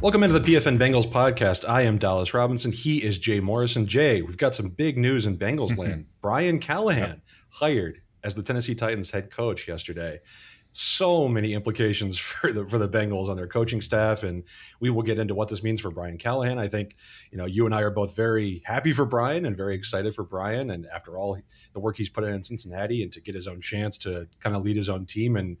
[0.00, 1.68] Welcome into the PFN Bengals podcast.
[1.68, 2.70] I am Dallas Robinson.
[2.70, 3.84] He is Jay Morrison.
[3.84, 6.06] Jay, we've got some big news in Bengals land.
[6.20, 10.20] Brian Callahan hired as the Tennessee Titans head coach yesterday.
[10.72, 14.44] So many implications for the for the Bengals on their coaching staff, and
[14.78, 16.60] we will get into what this means for Brian Callahan.
[16.60, 16.94] I think
[17.32, 20.22] you know you and I are both very happy for Brian and very excited for
[20.22, 20.70] Brian.
[20.70, 21.40] And after all
[21.72, 24.54] the work he's put in in Cincinnati, and to get his own chance to kind
[24.54, 25.56] of lead his own team, and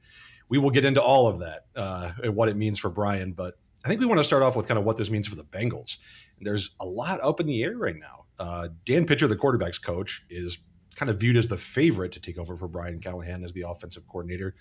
[0.48, 3.32] we will get into all of that uh, and what it means for Brian.
[3.32, 5.36] But I think we want to start off with kind of what this means for
[5.36, 5.98] the Bengals.
[6.40, 8.24] There's a lot up in the air right now.
[8.38, 10.58] Uh, Dan Pitcher, the quarterback's coach, is
[10.96, 14.06] kind of viewed as the favorite to take over for Brian Callahan as the offensive
[14.08, 14.54] coordinator,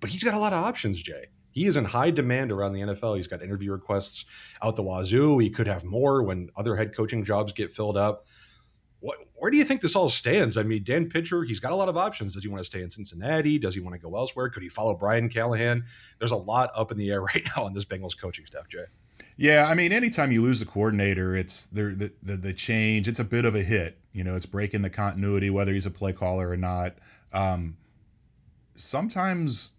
[0.00, 1.26] but he's got a lot of options, Jay.
[1.50, 3.16] He is in high demand around the NFL.
[3.16, 4.24] He's got interview requests
[4.62, 5.38] out the wazoo.
[5.38, 8.26] He could have more when other head coaching jobs get filled up.
[9.00, 10.56] What, where do you think this all stands?
[10.56, 12.34] I mean, Dan Pitcher, he's got a lot of options.
[12.34, 13.58] Does he want to stay in Cincinnati?
[13.58, 14.50] Does he want to go elsewhere?
[14.50, 15.84] Could he follow Brian Callahan?
[16.18, 18.84] There's a lot up in the air right now on this Bengals coaching staff, Jay.
[19.36, 23.08] Yeah, I mean, anytime you lose a coordinator, it's the, the the change.
[23.08, 23.96] It's a bit of a hit.
[24.12, 26.96] You know, it's breaking the continuity, whether he's a play caller or not.
[27.32, 27.78] Um,
[28.74, 29.74] sometimes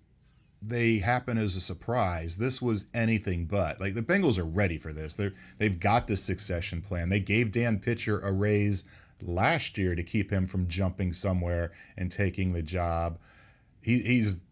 [0.62, 2.38] they happen as a surprise.
[2.38, 3.80] This was anything but.
[3.80, 5.16] Like the Bengals are ready for this.
[5.16, 7.10] They're they've got this succession plan.
[7.10, 8.86] They gave Dan Pitcher a raise
[9.24, 13.20] last year to keep him from jumping somewhere and taking the job.
[13.82, 14.44] He, he's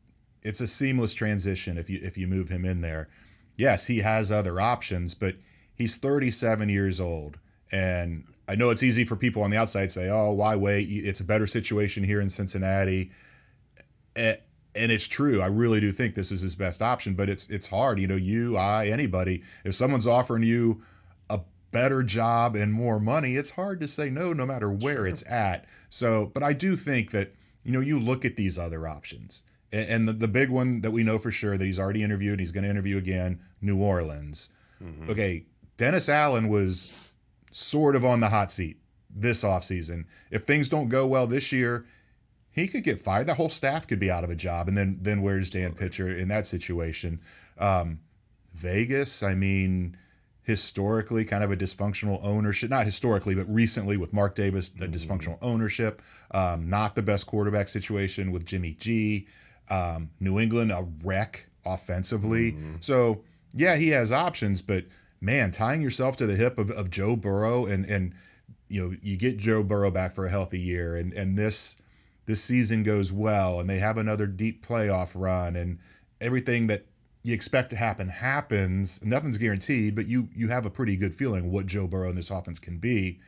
[0.42, 3.10] it's a seamless transition if you if you move him in there.
[3.56, 5.36] Yes, he has other options, but
[5.76, 7.38] he's 37 years old
[7.72, 10.88] and I know it's easy for people on the outside say, "Oh, why wait?
[10.90, 13.12] It's a better situation here in Cincinnati."
[14.16, 14.38] And
[14.74, 15.42] it's true.
[15.42, 18.00] I really do think this is his best option, but it's it's hard.
[18.00, 20.82] You know, you, I, anybody, if someone's offering you
[21.72, 25.08] better job and more money, it's hard to say no, no matter where sure.
[25.08, 25.66] it's at.
[25.90, 29.44] So, but I do think that, you know, you look at these other options.
[29.72, 32.52] And the, the big one that we know for sure that he's already interviewed, he's
[32.52, 34.50] going to interview again, New Orleans.
[34.84, 35.12] Mm-hmm.
[35.12, 35.46] Okay,
[35.78, 36.92] Dennis Allen was
[37.52, 38.80] sort of on the hot seat
[39.10, 40.06] this offseason.
[40.32, 41.86] If things don't go well this year,
[42.52, 43.28] he could get fired.
[43.28, 44.68] The whole staff could be out of a job.
[44.68, 47.20] And then then where's Dan Pitcher in that situation?
[47.58, 48.00] Um,
[48.54, 49.98] Vegas, I mean,
[50.50, 54.94] historically kind of a dysfunctional ownership, not historically, but recently with Mark Davis, the mm.
[54.94, 56.02] dysfunctional ownership,
[56.32, 59.28] um, not the best quarterback situation with Jimmy G,
[59.70, 62.54] um, New England, a wreck offensively.
[62.54, 62.84] Mm.
[62.84, 63.22] So,
[63.54, 64.86] yeah, he has options, but
[65.22, 68.16] man, tying yourself to the hip of, of Joe Burrow and, and,
[68.70, 71.76] you know, you get Joe Burrow back for a healthy year and, and this,
[72.26, 75.78] this season goes well and they have another deep playoff run and
[76.20, 76.86] everything that
[77.22, 79.04] you expect to happen happens.
[79.04, 82.32] Nothing's guaranteed, but you you have a pretty good feeling what Joe Burrow and this
[82.32, 83.20] offense can be.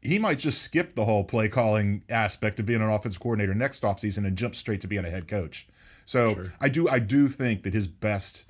[0.00, 3.82] He might just skip the whole play calling aspect of being an offense coordinator next
[3.82, 5.66] offseason and jump straight to being a head coach.
[6.06, 6.52] So sure.
[6.60, 8.46] I do I do think that his best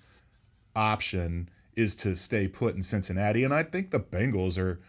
[0.77, 3.45] option is to stay put in Cincinnati.
[3.45, 4.81] And I think the Bengals are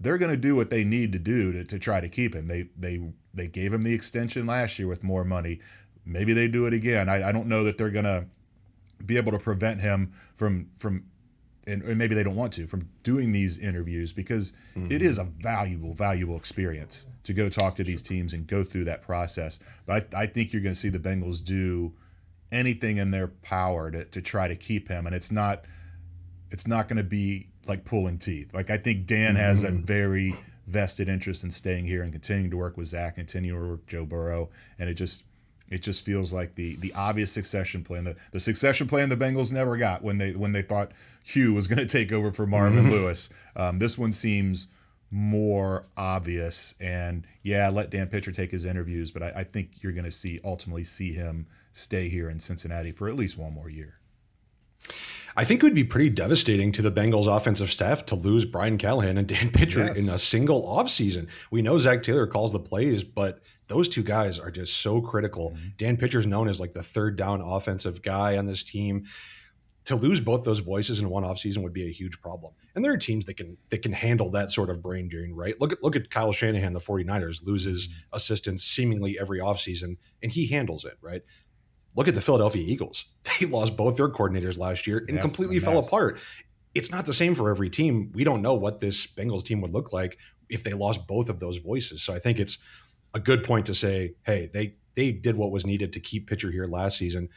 [0.00, 2.48] they're going to do what they need to do to, to try to keep him.
[2.48, 5.60] They they they gave him the extension last year with more money.
[6.04, 7.08] Maybe they do it again.
[7.08, 8.26] I, I don't know that they're going to
[9.04, 11.04] be able to prevent him from from
[11.66, 14.90] and, and maybe they don't want to from doing these interviews because mm-hmm.
[14.90, 18.84] it is a valuable valuable experience to go talk to these teams and go through
[18.84, 21.92] that process but i, I think you're going to see the bengals do
[22.50, 25.64] anything in their power to, to try to keep him and it's not
[26.50, 29.42] it's not going to be like pulling teeth like i think dan mm-hmm.
[29.42, 30.34] has a very
[30.66, 33.86] vested interest in staying here and continuing to work with zac continuing to work with
[33.86, 34.48] joe burrow
[34.78, 35.24] and it just
[35.70, 39.52] it just feels like the the obvious succession plan, the, the succession plan the Bengals
[39.52, 40.92] never got when they when they thought
[41.24, 42.92] Hue was going to take over for Marvin mm-hmm.
[42.92, 43.30] Lewis.
[43.56, 44.68] Um, this one seems
[45.10, 49.92] more obvious, and yeah, let Dan Pitcher take his interviews, but I, I think you're
[49.92, 53.68] going to see ultimately see him stay here in Cincinnati for at least one more
[53.68, 53.98] year.
[55.36, 58.76] I think it would be pretty devastating to the Bengals offensive staff to lose Brian
[58.76, 59.98] Callahan and Dan Pitcher yes.
[59.98, 61.28] in a single offseason.
[61.50, 65.50] We know Zac Taylor calls the plays, but those two guys are just so critical.
[65.50, 65.68] Mm-hmm.
[65.76, 69.04] Dan Pitcher's known as like the third down offensive guy on this team.
[69.84, 72.52] To lose both those voices in one offseason would be a huge problem.
[72.74, 75.58] And there are teams that can that can handle that sort of brain drain, right?
[75.60, 78.16] Look at look at Kyle Shanahan, the 49ers, loses mm-hmm.
[78.16, 81.22] assistants seemingly every offseason, and he handles it, right?
[81.96, 83.06] Look at the Philadelphia Eagles.
[83.40, 86.18] They lost both their coordinators last year and yes, completely fell apart.
[86.74, 88.10] It's not the same for every team.
[88.12, 91.38] We don't know what this Bengals team would look like if they lost both of
[91.38, 92.02] those voices.
[92.02, 92.58] So I think it's
[93.14, 96.50] a good point to say, hey, they they did what was needed to keep Pitcher
[96.50, 97.28] here last season.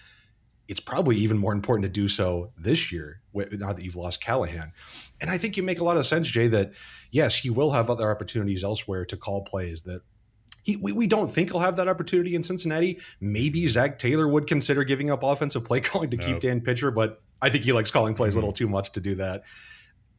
[0.67, 4.71] It's probably even more important to do so this year, now that you've lost Callahan.
[5.19, 6.71] And I think you make a lot of sense, Jay, that
[7.11, 10.01] yes, he will have other opportunities elsewhere to call plays that
[10.63, 12.99] he, we, we don't think he'll have that opportunity in Cincinnati.
[13.19, 17.21] Maybe Zac Taylor would consider giving up offensive play calling to keep Dan Pitcher, but
[17.41, 18.39] I think he likes calling plays mm-hmm.
[18.39, 19.43] a little too much to do that.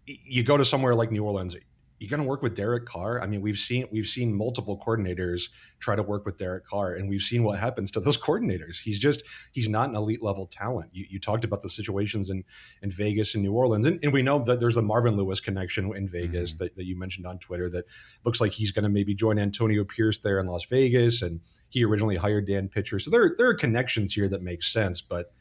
[0.05, 1.57] You go to somewhere like New Orleans,
[2.03, 3.23] you're going to work with Derek Carr.
[3.23, 7.09] I mean, we've seen we've seen multiple coordinators try to work with Derek Carr, and
[7.09, 8.83] we've seen what happens to those coordinators.
[8.83, 9.23] He's just
[9.53, 10.91] he's not an elite level talent.
[10.93, 12.43] You, you talked about the situations in
[12.83, 15.95] in Vegas and New Orleans, and, and we know that there's the Marvin Lewis connection
[15.95, 16.65] in Vegas mm-hmm.
[16.65, 17.71] that, that you mentioned on Twitter.
[17.71, 17.85] That
[18.25, 21.85] looks like he's going to maybe join Antonio Pierce there in Las Vegas, and he
[21.85, 22.99] originally hired Dan Pitcher.
[22.99, 25.33] So there there are connections here that make sense, but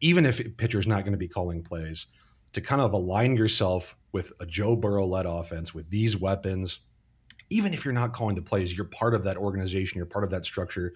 [0.00, 2.06] even if Pitcher's not going to be calling plays,
[2.52, 6.80] to kind of align yourself with a Joe Burrow led offense with these weapons,
[7.48, 10.30] even if you're not calling the plays, you're part of that organization, you're part of
[10.30, 10.94] that structure.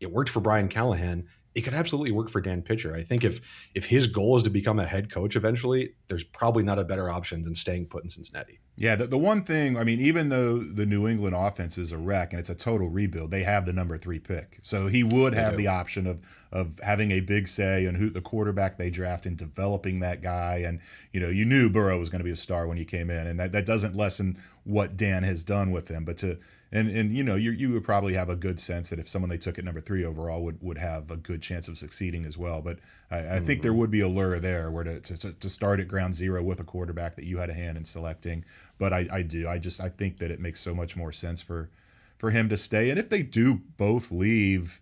[0.00, 1.26] It worked for Brian Callahan
[1.56, 2.94] it could absolutely work for Dan Pitcher.
[2.94, 3.40] I think if
[3.74, 7.10] if his goal is to become a head coach eventually, there's probably not a better
[7.10, 8.60] option than staying put in Cincinnati.
[8.78, 11.98] Yeah, the, the one thing, I mean, even though the New England offense is a
[11.98, 14.58] wreck and it's a total rebuild, they have the number three pick.
[14.62, 16.20] So he would have the option of
[16.52, 20.62] of having a big say on who the quarterback they draft and developing that guy.
[20.66, 20.80] And,
[21.12, 23.26] you know, you knew Burrow was going to be a star when you came in.
[23.26, 26.04] And that, that doesn't lessen what Dan has done with him.
[26.04, 26.38] But to
[26.72, 29.28] and and you know you you would probably have a good sense that if someone
[29.28, 32.36] they took at number three overall would would have a good chance of succeeding as
[32.36, 32.60] well.
[32.60, 32.80] But
[33.10, 33.46] I, I mm-hmm.
[33.46, 33.80] think there mm-hmm.
[33.80, 36.64] would be a lure there where to, to to start at ground zero with a
[36.64, 38.44] quarterback that you had a hand in selecting.
[38.78, 41.40] But I I do I just I think that it makes so much more sense
[41.42, 41.70] for
[42.18, 42.90] for him to stay.
[42.90, 44.80] And if they do both leave,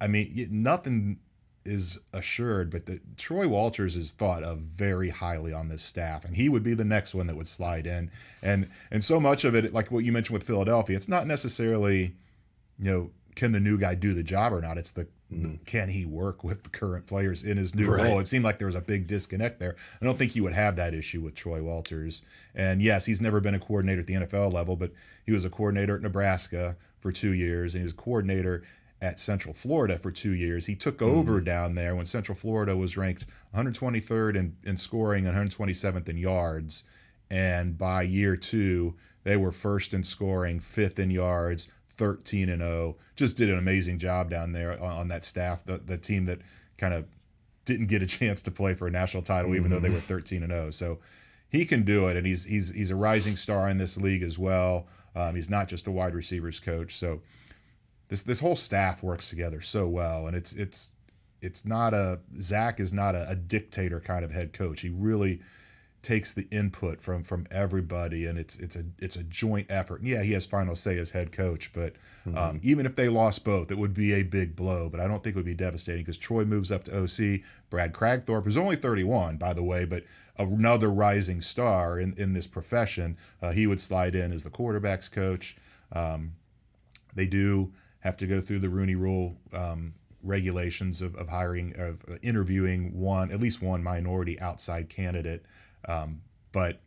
[0.00, 1.18] I mean nothing
[1.66, 6.36] is assured, but the, Troy Walters is thought of very highly on this staff, and
[6.36, 8.10] he would be the next one that would slide in.
[8.40, 12.16] And and so much of it, like what you mentioned with Philadelphia, it's not necessarily,
[12.78, 14.78] you know, can the new guy do the job or not?
[14.78, 15.64] It's the mm.
[15.66, 18.04] can he work with the current players in his new right.
[18.04, 18.18] role?
[18.18, 19.76] It seemed like there was a big disconnect there.
[20.00, 22.22] I don't think he would have that issue with Troy Walters.
[22.54, 24.92] And yes, he's never been a coordinator at the NFL level, but
[25.24, 28.62] he was a coordinator at Nebraska for two years, and he was a coordinator
[29.00, 30.66] at Central Florida for two years.
[30.66, 31.44] He took over mm.
[31.44, 36.84] down there when Central Florida was ranked 123rd in, in scoring and 127th in yards.
[37.30, 38.94] And by year two,
[39.24, 42.96] they were first in scoring, fifth in yards, 13 and 0.
[43.16, 46.40] Just did an amazing job down there on, on that staff, the, the team that
[46.78, 47.06] kind of
[47.64, 49.70] didn't get a chance to play for a national title, even mm.
[49.70, 50.06] though they were mm-hmm.
[50.06, 50.70] 13 and 0.
[50.70, 50.98] So
[51.48, 54.38] he can do it, and he's he's he's a rising star in this league as
[54.38, 54.86] well.
[55.14, 57.22] Um, he's not just a wide receivers coach, so
[58.08, 60.94] this this whole staff works together so well, and it's it's
[61.40, 64.80] it's not a Zac is not a, a dictator kind of head coach.
[64.80, 65.40] He really
[66.06, 70.00] takes the input from from everybody and it's it's a it's a joint effort.
[70.00, 71.94] And yeah, he has final say as head coach, but
[72.24, 72.38] mm-hmm.
[72.38, 74.88] um, even if they lost both, it would be a big blow.
[74.88, 77.40] But I don't think it would be devastating because Troy moves up to OC.
[77.70, 80.04] Brad Kragthorpe, is only 31, by the way, but
[80.38, 83.16] another rising star in in this profession.
[83.42, 85.56] Uh, he would slide in as the quarterbacks coach.
[85.90, 86.34] Um,
[87.16, 92.04] they do have to go through the Rooney Rule um, regulations of, of hiring of
[92.22, 95.44] interviewing one at least one minority outside candidate.
[95.86, 96.22] Um,
[96.52, 96.80] but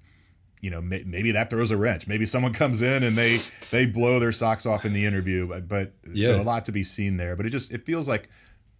[0.62, 2.08] you know may, maybe that throws a wrench.
[2.08, 3.42] Maybe someone comes in and they
[3.72, 5.48] they blow their socks off in the interview.
[5.48, 6.28] But, but yeah.
[6.28, 7.36] so a lot to be seen there.
[7.36, 8.30] But it just it feels like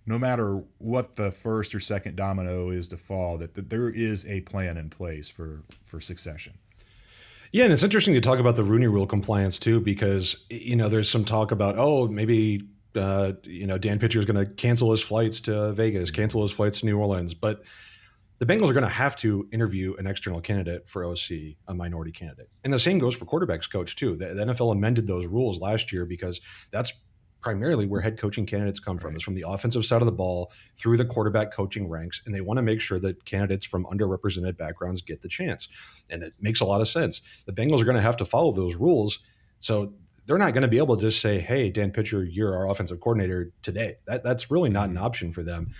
[0.06, 4.28] no matter what the first or second domino is to fall, that, that there is
[4.28, 6.58] a plan in place for for succession.
[7.52, 10.90] Yeah, and it's interesting to talk about the Rooney Rule compliance too, because you know
[10.90, 14.92] there's some talk about oh maybe uh, you know Dan Pitcher is going to cancel
[14.92, 17.64] his flights to Vegas, cancel his flights to New Orleans, but
[18.40, 22.12] the Bengals are going to have to interview an external candidate for OC, a minority
[22.12, 24.16] candidate, and the same goes for quarterbacks coach too.
[24.16, 26.42] The, the NFL amended those rules last year because
[26.72, 26.94] that's
[27.42, 29.18] primarily where head coaching candidates come from right.
[29.18, 32.42] is from the offensive side of the ball through the quarterback coaching ranks and they
[32.42, 35.68] want to make sure that candidates from underrepresented backgrounds get the chance
[36.10, 38.52] and it makes a lot of sense the bengals are going to have to follow
[38.52, 39.20] those rules
[39.60, 39.94] so
[40.26, 43.00] they're not going to be able to just say hey dan pitcher you're our offensive
[43.00, 45.06] coordinator today that, that's really not an mm-hmm.
[45.06, 45.72] option for them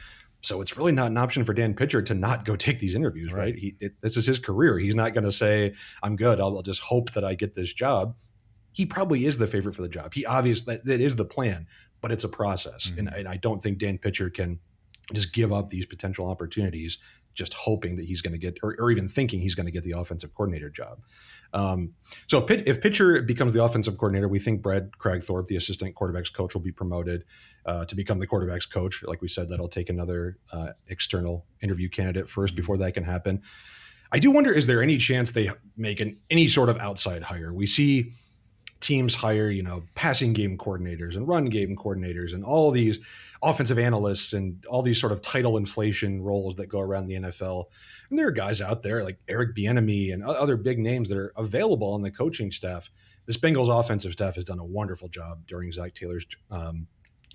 [0.42, 3.32] so it's really not an option for Dan Pitcher to not go take these interviews,
[3.34, 3.40] right?
[3.40, 3.56] right?
[3.56, 4.78] He, it, this is his career.
[4.80, 6.40] He's not going to say, "I'm good.
[6.40, 8.16] I'll, I'll just hope that I get this job."
[8.72, 10.14] he probably is the favorite for the job.
[10.14, 11.68] He obviously that, that is the plan,
[12.02, 13.00] but it's a process, mm-hmm.
[13.00, 14.60] and, and I don't think Dan Pitcher can
[15.14, 16.98] just give up these potential opportunities
[17.40, 19.84] just hoping that he's going to get, or, or, even thinking he's going to get
[19.84, 21.00] the offensive coordinator job.
[21.54, 21.94] Um,
[22.28, 26.32] so if, if Pitcher becomes the offensive coordinator, we think Brad Kragthorpe, the assistant quarterbacks
[26.32, 27.24] coach, will be promoted
[27.66, 29.02] uh, to become the quarterbacks coach.
[29.04, 32.56] Like we said, that'll take another uh, external interview candidate 1st mm-hmm.
[32.58, 33.42] before that can happen.
[34.12, 37.54] I do wonder: is there any chance they make an any sort of outside hire?
[37.54, 38.14] We see
[38.80, 43.00] teams hire, you know, passing game coordinators and run game coordinators and all these
[43.42, 47.66] offensive analysts and all these sort of title inflation roles that go around the NFL.
[48.10, 51.34] And there are guys out there like Eric Bieniemy and other big names that are
[51.36, 52.90] available on the coaching staff
[53.30, 56.88] this Bengals offensive staff has done a wonderful job during Zac Taylor's um,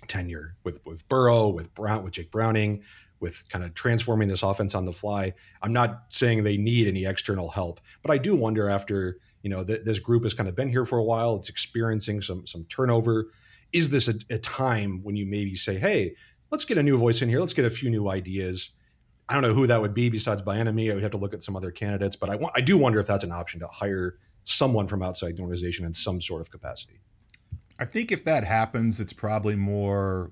[0.09, 2.83] tenure with with Burrow, with Brown, with Jake Browning,
[3.21, 5.31] with kind of transforming this offense on the fly.
[5.61, 9.63] I'm not saying they need any external help, but I do wonder after you know
[9.63, 12.65] th- this group has kind of been here for a while, it's experiencing some some
[12.65, 13.27] turnover.
[13.71, 16.15] Is this a, a time when you maybe say, hey,
[16.49, 18.71] let's get a new voice in here, let's get a few new ideas?
[19.29, 20.89] I don't know who that would be besides Bieniemy.
[20.89, 22.99] I would have to look at some other candidates, but I want I do wonder
[22.99, 26.49] if that's an option to hire someone from outside the organization in some sort of
[26.49, 26.99] capacity.
[27.77, 30.31] I think if that happens, it's probably more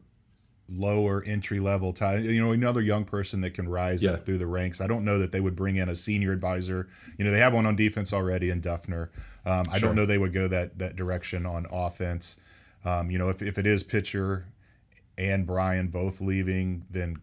[0.69, 4.11] lower entry level time you know another young person that can rise yeah.
[4.11, 4.79] up through the ranks.
[4.79, 6.87] I don't know that they would bring in a senior advisor.
[7.17, 9.09] You know they have one on defense already in duffner.
[9.45, 12.39] Um, i don't know they would go that that direction on offense.
[12.85, 14.47] Um, you know if, if it is pitcher
[15.17, 17.21] and brian both leaving then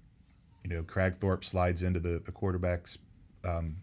[0.63, 2.99] you know Kragthorpe slides into the the quarterbacks
[3.45, 3.77] um,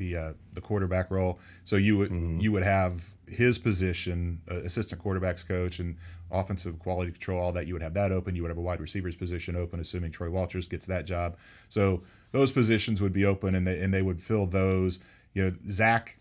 [0.00, 1.38] the uh, the quarterback role.
[1.64, 2.40] So you would mm-hmm.
[2.40, 5.96] you would have his position, uh, assistant quarterbacks coach and
[6.32, 7.66] offensive quality control, all that.
[7.66, 8.34] You would have that open.
[8.34, 11.36] You would have a wide receivers position open, assuming Troy Walters gets that job.
[11.68, 12.02] So
[12.32, 14.98] those positions would be open, and they and they would fill those.
[15.34, 16.18] You know, Zac.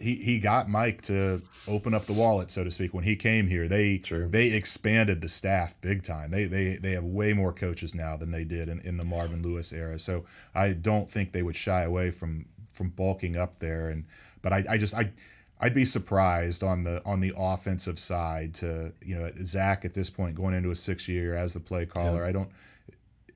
[0.00, 2.94] he he got Mike to open up the wallet, so to speak.
[2.94, 4.26] When he came here, they sure.
[4.26, 6.30] they expanded the staff big time.
[6.30, 9.42] They they they have way more coaches now than they did in, in the Marvin
[9.42, 9.98] Lewis era.
[9.98, 12.46] So I don't think they would shy away from
[12.78, 13.90] from bulking up there.
[13.90, 14.06] And
[14.40, 15.12] but I, I just I
[15.60, 20.08] I'd be surprised on the on the offensive side to you know Zac at this
[20.08, 22.22] point going into a six year as the play caller.
[22.22, 22.28] Yeah.
[22.28, 22.50] I don't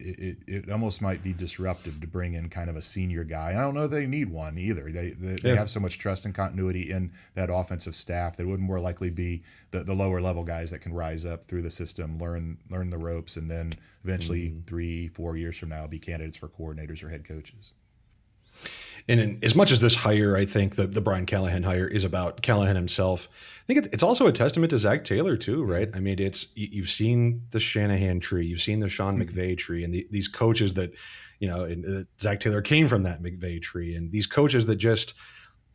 [0.04, 3.50] it, it almost might be disruptive to bring in kind of a senior guy.
[3.50, 4.90] I don't know they need one either.
[4.90, 8.46] They they, they have so much trust and continuity in that offensive staff that it
[8.46, 11.70] would more likely be the, the lower level guys that can rise up through the
[11.70, 13.72] system, learn learn the ropes, and then
[14.04, 14.60] eventually mm-hmm.
[14.62, 17.72] three four years from now be candidates for coordinators or head coaches.
[19.08, 22.04] And in, as much as this hire, I think the, the Brian Callahan hire is
[22.04, 23.28] about Callahan himself.
[23.64, 25.88] I think it's it's also a testament to Zac Taylor too, right?
[25.94, 29.38] I mean, it's you've seen the Shanahan tree, you've seen the Sean mm-hmm.
[29.38, 30.92] McVay tree, and the, these coaches that,
[31.40, 34.76] you know, and, uh, Zac Taylor came from that McVay tree, and these coaches that
[34.76, 35.14] just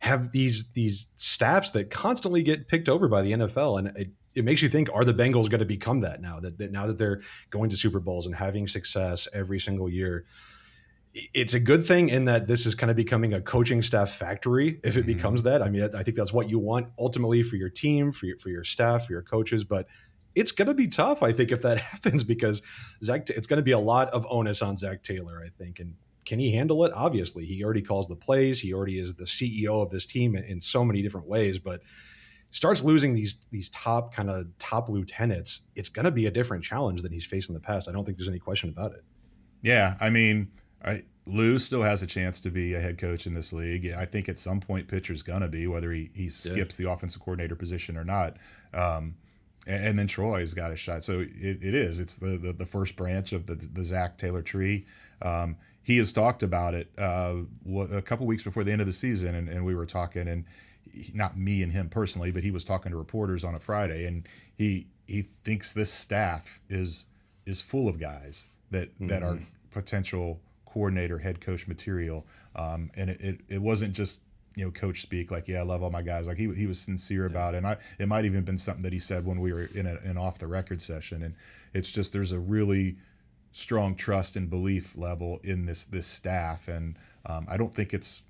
[0.00, 4.44] have these these staffs that constantly get picked over by the NFL, and it, it
[4.44, 6.40] makes you think: Are the Bengals going to become that now?
[6.40, 10.24] That, that now that they're going to Super Bowls and having success every single year?
[11.14, 14.80] It's a good thing in that this is kind of becoming a coaching staff factory
[14.84, 15.06] if it mm-hmm.
[15.06, 15.62] becomes that.
[15.62, 18.50] I mean, I think that's what you want ultimately for your team, for your, for
[18.50, 19.86] your staff, for your coaches, but
[20.34, 22.62] it's going to be tough, I think, if that happens because
[23.02, 25.80] Zac, it's going to be a lot of onus on zac Taylor, I think.
[25.80, 26.92] And can he handle it?
[26.94, 28.60] Obviously, he already calls the plays.
[28.60, 31.80] He already is the CEO of this team in, in so many different ways, but
[32.50, 36.64] starts losing these these top kind of top lieutenants, it's going to be a different
[36.64, 37.88] challenge than he's faced in the past.
[37.88, 39.04] I don't think there's any question about it.
[39.62, 40.52] Yeah, I mean,
[40.84, 43.92] I, Lou still has a chance to be a head coach in this league.
[43.92, 46.86] I think at some point Pitcher's gonna be, whether he, he skips yeah.
[46.86, 48.36] the offensive coordinator position or not.
[48.72, 49.16] Um,
[49.66, 51.04] and, and, then Troy's got a shot.
[51.04, 52.00] So it, it is.
[52.00, 54.86] It's the, the, the first branch of the the Zac Taylor tree.
[55.20, 57.36] Um, he has talked about it uh,
[57.92, 60.44] a couple weeks before the end of the season, and, and we were talking, and
[60.92, 64.06] he, not me and him personally, but he was talking to reporters on a Friday,
[64.06, 67.06] and he he thinks this staff is
[67.46, 69.08] is full of guys that mm-hmm.
[69.08, 69.44] that are mm-hmm.
[69.70, 72.26] potential coordinator, head coach material.
[72.54, 74.22] Um, and it, it, it, wasn't just
[74.54, 76.26] you know coach speak like yeah I love all my guys.
[76.26, 77.58] Like he, he was sincere about it.
[77.58, 79.96] And I it might even been something that he said when we were in a,
[80.04, 81.22] an off the record session.
[81.22, 81.34] And
[81.74, 82.96] it's just there's a really
[83.52, 86.68] strong trust and belief level in this this staff.
[86.68, 86.96] And
[87.26, 88.22] um, I don't think it's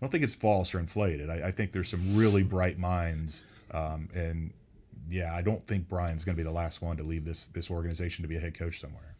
[0.00, 1.30] I don't think it's false or inflated.
[1.30, 3.44] I, I think there's some really bright minds.
[3.70, 4.52] Um, and
[5.10, 7.70] yeah I don't think Brian's going to be the last one to leave this this
[7.70, 9.14] organization to be a head coach somewhere.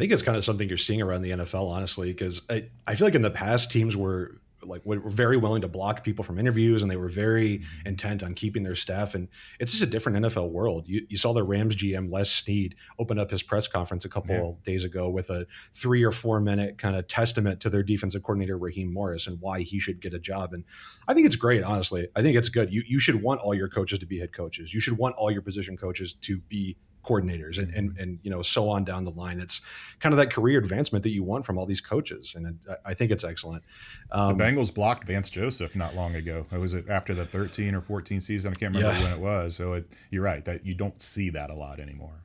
[0.00, 2.94] I think it's kind of something you're seeing around the NFL, honestly, because I, I
[2.94, 6.38] feel like in the past teams were like were very willing to block people from
[6.38, 7.88] interviews and they were very mm-hmm.
[7.88, 9.28] intent on keeping their staff and
[9.58, 10.88] it's just a different NFL world.
[10.88, 14.34] You, you saw the Rams GM Les Snead open up his press conference a couple
[14.34, 14.72] yeah.
[14.72, 18.56] days ago with a three or four minute kind of testament to their defensive coordinator
[18.56, 20.54] Raheem Morris and why he should get a job.
[20.54, 20.64] And
[21.08, 22.08] I think it's great, honestly.
[22.16, 22.72] I think it's good.
[22.72, 24.72] You you should want all your coaches to be head coaches.
[24.72, 26.78] You should want all your position coaches to be
[27.10, 29.40] coordinators and, and and you know so on down the line.
[29.40, 29.60] It's
[29.98, 33.10] kind of that career advancement that you want from all these coaches and i think
[33.10, 33.64] it's excellent.
[34.12, 36.46] Um, the bengals blocked vance joseph not long ago.
[36.52, 39.04] It was after the 13 or 14 season i can't remember yeah.
[39.04, 39.56] when it was.
[39.56, 42.22] So it, you're right that you don't see that a lot anymore.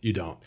[0.00, 0.38] You don't.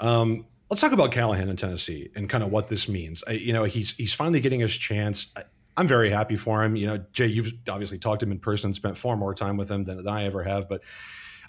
[0.00, 3.22] Um, let's talk about callahan in tennessee and kind of what this means.
[3.26, 5.32] I, you know he's he's finally getting his chance.
[5.36, 5.42] I,
[5.76, 6.76] I'm very happy for him.
[6.76, 9.56] You know, Jay, you've obviously talked to him in person, and spent far more time
[9.56, 10.68] with him than, than I ever have.
[10.68, 10.82] But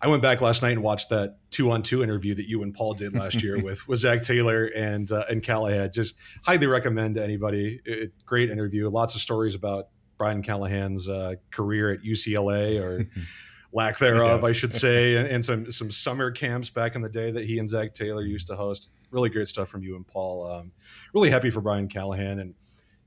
[0.06, 2.76] I went back last night and watched that two on two interview that you and
[2.76, 5.92] Paul did last year with with Zac Taylor and uh, and Callahan.
[5.92, 6.14] Just
[6.46, 7.82] highly recommend to anybody.
[7.86, 8.88] It, great interview.
[8.88, 9.88] Lots of stories about
[10.20, 13.10] Brian Callahan's uh, career at UCLA or
[13.74, 14.44] lack thereof.
[14.44, 17.58] I should say, and, and, some some summer camps back in the day that he
[17.58, 18.94] and Zac Taylor used to host.
[19.10, 20.46] Really great stuff from you and Paul.
[20.46, 20.72] Um,
[21.16, 22.54] really happy for Brian Callahan, and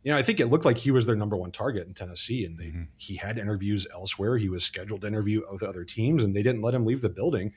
[0.09, 2.43] you know I think it looked like he was their number one target in Tennessee,
[2.43, 2.85] and they, mm-hmm.
[2.97, 4.39] he had interviews elsewhere.
[4.39, 7.11] He was scheduled to interview with other teams, and they didn't let him leave the
[7.11, 7.53] building.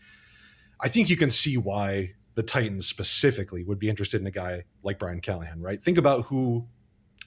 [0.82, 4.66] I think you can see why the Titans specifically would be interested in a guy
[4.84, 5.82] like Brian Callahan, right?
[5.82, 6.68] Think about who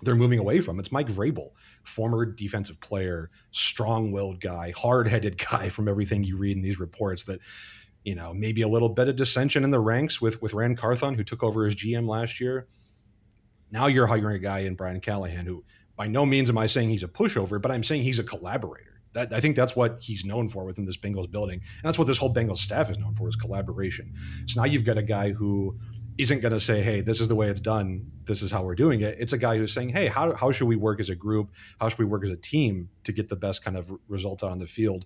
[0.02, 0.78] they're moving away from.
[0.78, 1.52] It's Mike Vrabel,
[1.84, 7.40] former defensive player, strong-willed guy, hard-headed guy from everything you read in these reports that
[8.04, 11.14] you know, maybe a little bit of dissension in the ranks with with Ran Carthon
[11.14, 12.68] who took over as GM last year.
[13.74, 15.64] Now you're hiring a guy in Brian Callahan who
[15.96, 19.00] by no means am I saying he's a pushover, but I'm saying he's a collaborator.
[19.14, 21.60] That, I think that's what he's known for within this Bengals building.
[21.60, 24.14] And that's what this whole Bengals staff is known for is collaboration.
[24.46, 25.76] So now you've got a guy who
[26.18, 28.12] isn't going to say, hey, this is the way it's done.
[28.26, 29.16] This is how we're doing it.
[29.18, 31.50] It's a guy who's saying, hey, how, how should we work as a group?
[31.80, 34.58] How should we work as a team to get the best kind of results on
[34.58, 35.04] the field?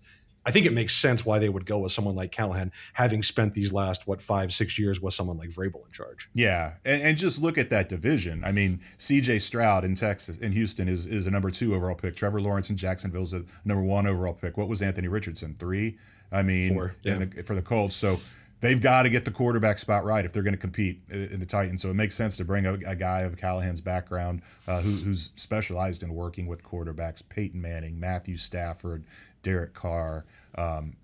[0.49, 3.52] I think it makes sense why they would go with someone like Callahan, having spent
[3.52, 6.31] these last what five six years with someone like Vrabel in charge.
[6.33, 8.43] Yeah, and, and just look at that division.
[8.43, 9.40] I mean, C.J.
[9.40, 12.17] Stroud in Texas, in Houston, is is a number two overall pick.
[12.17, 14.57] Trevor Lawrence in Jacksonville is a number one overall pick.
[14.57, 15.55] What was Anthony Richardson?
[15.59, 15.99] Three.
[16.33, 17.19] I mean, Four, yeah.
[17.19, 17.95] the, for the Colts.
[17.95, 18.19] So
[18.61, 21.47] they've got to get the quarterback spot right if they're going to compete in the
[21.47, 21.83] Titans.
[21.83, 25.33] So it makes sense to bring a, a guy of Callahan's background uh, who, who's
[25.37, 29.05] specialized in working with quarterbacks Peyton Manning, Matthew Stafford,
[29.49, 30.26] Derek Carr.
[30.57, 30.97] Um,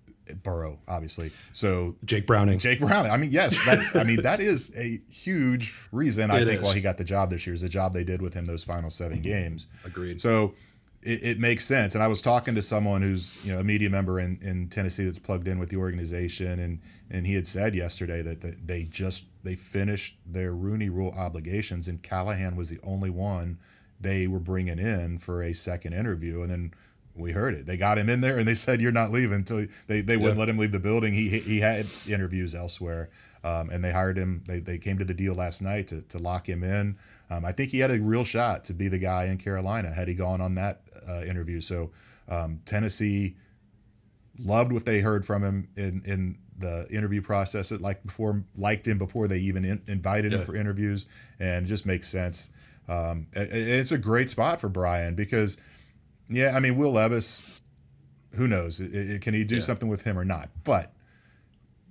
[0.43, 1.31] Burrow, obviously.
[1.51, 2.59] So Jake Browning.
[2.59, 3.11] Jake Browning.
[3.11, 6.63] I mean, yes, that, I mean that is a huge reason I think is.
[6.63, 8.63] why he got the job this year is the job they did with him those
[8.63, 9.21] final 7 mm-hmm.
[9.21, 9.67] games.
[9.85, 10.19] Agreed.
[10.21, 10.55] So
[11.03, 11.93] it, it, makes sense.
[11.93, 15.05] And I was talking to someone who's you know a media member in, in Tennessee
[15.05, 18.83] that's plugged in with the organization, and and he had said yesterday that, that they
[18.83, 23.59] just they finished their Rooney Rule obligations, and Callahan was the only one
[23.99, 26.73] they were bringing in for a second interview, and then
[27.15, 27.65] we heard it.
[27.65, 30.37] They got him in there, and they said you're not leaving until they they wouldn't
[30.37, 31.13] let him leave the building.
[31.13, 33.09] He he had interviews elsewhere,
[33.43, 34.43] um, and they hired him.
[34.47, 36.97] They they came to the deal last night to to lock him in.
[37.29, 40.07] Um, I think he had a real shot to be the guy in Carolina had
[40.07, 41.61] he gone on that uh, interview.
[41.61, 41.91] So
[42.27, 43.35] um, Tennessee
[44.37, 47.71] loved what they heard from him in in the interview process.
[47.71, 50.39] It like before liked him before they even in, invited yeah.
[50.39, 51.05] him for interviews,
[51.39, 52.49] and it just makes sense.
[52.87, 55.57] Um, it, it's a great spot for Brian because,
[56.29, 57.41] yeah, I mean Will Levis,
[58.35, 58.79] who knows?
[58.79, 59.61] It, it, can he do yeah.
[59.61, 60.49] something with him or not?
[60.63, 60.91] But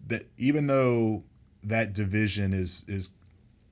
[0.06, 1.24] that even though
[1.62, 3.10] that division is is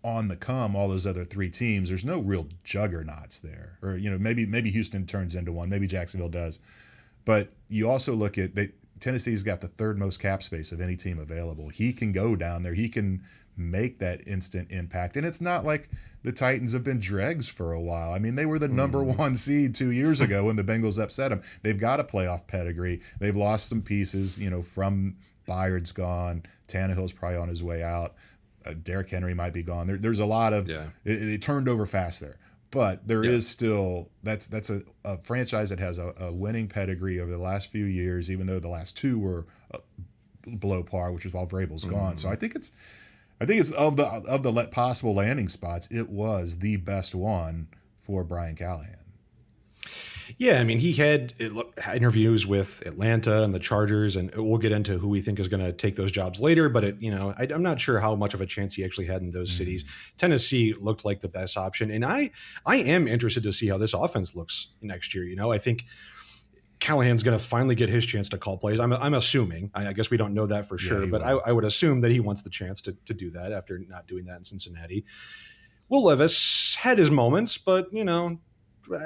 [0.05, 4.11] on the come all those other three teams there's no real juggernauts there or you
[4.11, 6.59] know maybe maybe houston turns into one maybe jacksonville does
[7.25, 10.97] but you also look at they, tennessee's got the third most cap space of any
[10.97, 13.23] team available he can go down there he can
[13.71, 15.89] make that instant impact and it's not like
[16.23, 19.17] the titans have been dregs for a while i mean they were the number mm.
[19.19, 23.01] one seed two years ago when the bengals upset them they've got a playoff pedigree
[23.19, 28.15] they've lost some pieces you know from Byard's gone Tannehill's probably on his way out
[28.65, 29.87] uh, Derrick Henry might be gone.
[29.87, 30.87] There, there's a lot of yeah.
[31.05, 32.37] It, it, turned over fast there,
[32.71, 33.33] but there yeah.
[33.33, 37.39] is still that's that's a, a franchise that has a, a, winning pedigree over the
[37.39, 38.31] last few years.
[38.31, 39.79] Even though the last two were uh,
[40.59, 41.95] below par, which is while Vrabel's mm-hmm.
[41.95, 42.17] gone.
[42.17, 42.73] So I think it's
[43.43, 47.67] I think it's of the of the possible landing spots, it was the best one
[47.99, 48.99] for Brian Callahan.
[50.39, 51.35] Yeah, I mean, he had
[51.93, 55.65] interviews with Atlanta and the Chargers, and we'll get into who we think is going
[55.65, 56.69] to take those jobs later.
[56.69, 59.07] But it, you know, I, am not sure how much of a chance he actually
[59.07, 59.59] had in those mm-hmm.
[59.59, 59.85] cities.
[60.17, 62.31] Tennessee looked like the best option, and I,
[62.65, 65.25] I am interested to see how this offense looks next year.
[65.25, 65.85] You know, I think.
[66.83, 68.81] Callahan's going to finally get his chance to call plays.
[68.81, 69.71] I'm, I'm assuming.
[69.73, 72.01] I, I guess we don't know that for sure, yeah, but I, I, would assume
[72.01, 75.05] that he wants the chance to, to do that after not doing that in Cincinnati.
[75.89, 78.41] Will Levis had his moments, but you know,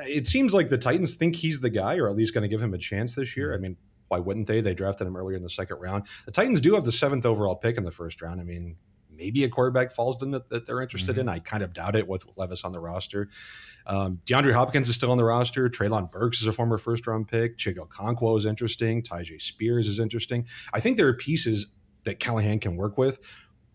[0.06, 2.62] it seems like the Titans think he's the guy, or at least going to give
[2.62, 3.48] him a chance this year.
[3.48, 3.58] Mm-hmm.
[3.58, 3.76] I mean,
[4.08, 4.62] why wouldn't they?
[4.62, 6.06] They drafted him earlier in the second round.
[6.24, 8.40] The Titans do have the seventh overall pick in the first round.
[8.40, 8.76] I mean,
[9.16, 11.20] maybe a quarterback falls to them that, that they're interested mm-hmm.
[11.20, 11.28] in.
[11.28, 13.28] I kind of doubt it with Levis on the roster.
[13.86, 15.68] Um, DeAndre Hopkins is still on the roster.
[15.68, 17.58] Treylon Burks is a former first round pick.
[17.58, 19.02] Chig Okonkwo is interesting.
[19.02, 20.46] Tyjae Spears is interesting.
[20.72, 21.66] I think there are pieces
[22.04, 23.20] that Callahan can work with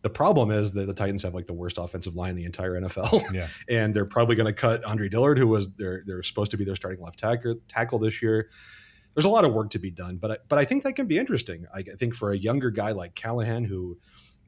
[0.01, 2.79] the problem is that the Titans have like the worst offensive line in the entire
[2.79, 3.21] NFL.
[3.31, 3.47] Yeah.
[3.69, 6.65] and they're probably going to cut Andre Dillard, who was they're they're supposed to be
[6.65, 8.49] their starting left tackle tackle this year.
[9.13, 11.07] There's a lot of work to be done, but I, but I think that can
[11.07, 11.65] be interesting.
[11.73, 13.99] I, I think for a younger guy like Callahan, who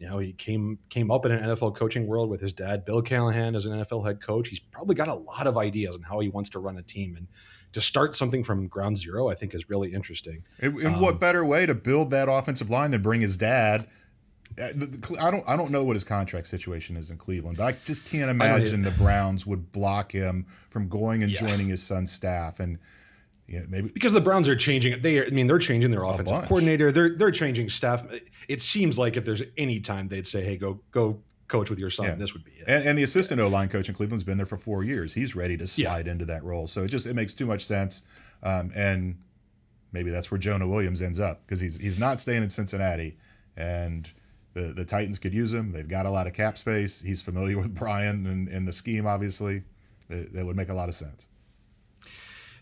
[0.03, 3.01] you know he came came up in an NFL coaching world with his dad Bill
[3.01, 4.49] Callahan as an NFL head coach.
[4.49, 7.15] He's probably got a lot of ideas on how he wants to run a team
[7.15, 7.25] and
[7.71, 9.29] to start something from ground zero.
[9.29, 10.43] I think is really interesting.
[10.59, 13.87] And, and um, what better way to build that offensive line than bring his dad?
[14.59, 14.71] Uh,
[15.21, 18.05] I don't I don't know what his contract situation is in Cleveland, but I just
[18.05, 21.39] can't imagine the Browns would block him from going and yeah.
[21.39, 22.59] joining his son's staff.
[22.59, 22.77] And
[23.47, 25.01] Yeah, maybe because the Browns are changing.
[25.01, 26.91] They, I mean, they're changing their offensive coordinator.
[26.91, 28.03] They're they're changing staff.
[28.47, 31.89] It seems like if there's any time they'd say, "Hey, go go coach with your
[31.89, 32.15] son," Yeah.
[32.15, 32.63] this would be it.
[32.67, 35.13] And, and the assistant O line coach in Cleveland's been there for four years.
[35.13, 36.67] He's ready to slide into that role.
[36.67, 38.03] So it just it makes too much sense.
[38.41, 39.17] Um, and
[39.91, 43.17] maybe that's where Jonah Williams ends up because he's he's not staying in Cincinnati,
[43.57, 44.09] and
[44.53, 45.73] the the Titans could use him.
[45.73, 47.01] They've got a lot of cap space.
[47.01, 49.05] He's familiar with Brian and, and the scheme.
[49.05, 49.63] Obviously,
[50.07, 51.27] that, that would make a lot of sense.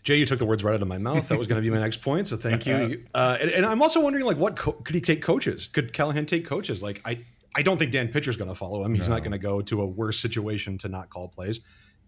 [0.02, 1.28] Jay, you took the words right out of my mouth.
[1.28, 2.26] That was going to be my next point.
[2.26, 3.04] So thank you.
[3.14, 5.68] Uh, and, and I'm also wondering, like, what co- could he take coaches?
[5.68, 6.82] Could Callahan take coaches?
[6.82, 7.20] Like, I
[7.54, 8.94] I don't think Dan Pitcher's going to follow him.
[8.94, 11.60] He's not going to go to a worse situation to not call plays.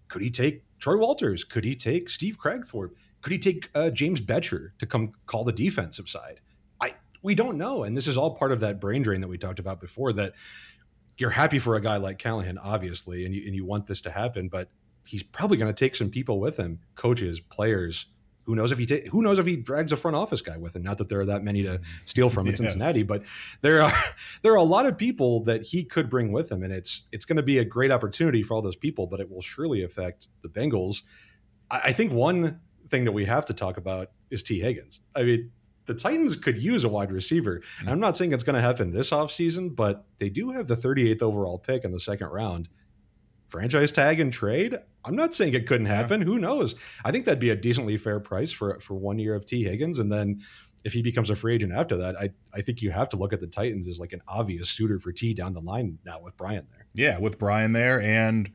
[0.09, 1.45] Could he take Troy Walters?
[1.45, 2.93] Could he take Steve Kragthorpe?
[3.23, 6.41] Could he take uh, James Bettcher to come call the defensive side?
[6.81, 9.39] I we don't know, and this is all part of that brain drain that we
[9.39, 10.13] talked about before.
[10.13, 10.35] That
[11.17, 14.11] you're happy for a guy like Callahan, obviously, and you and you want this to
[14.11, 14.69] happen, but
[15.07, 18.07] he's probably going to take some people with him, coaches, players.
[18.45, 20.77] Who knows if he ta- who knows if he drags a front office guy with
[20.77, 20.83] him?
[20.83, 21.85] Not that there are that many to mm-hmm.
[22.05, 22.59] steal from in Yes.
[22.59, 23.23] Cincinnati, but
[23.63, 23.93] there are
[24.43, 27.25] there are a lot of people that he could bring with him, and it's it's
[27.25, 29.07] going to be a great opportunity for all those people.
[29.07, 31.03] But it will surely affect the Bengals.
[31.71, 35.01] I, I think one thing that we have to talk about is Tee Higgins.
[35.15, 35.51] I mean,
[35.87, 37.57] the Titans could use a wide receiver.
[37.57, 37.89] And mm-hmm.
[37.89, 41.23] I'm not saying it's going to happen this offseason, but they do have the 38th
[41.23, 42.69] overall pick in the second round.
[43.55, 44.77] Franchise tag and trade.
[45.05, 45.95] I'm not saying it couldn't Yeah.
[45.95, 46.23] happen.
[46.23, 46.75] Who knows?
[47.05, 50.01] I think that'd be a decently fair price for for one year of Tee Higgins,
[50.01, 50.41] and then
[50.85, 53.33] if he becomes a free agent after that, I I think you have to look
[53.33, 56.37] at the Titans as like an obvious suitor for T down the line now with
[56.37, 56.87] Brian there.
[56.95, 58.51] Yeah, with Brian there, and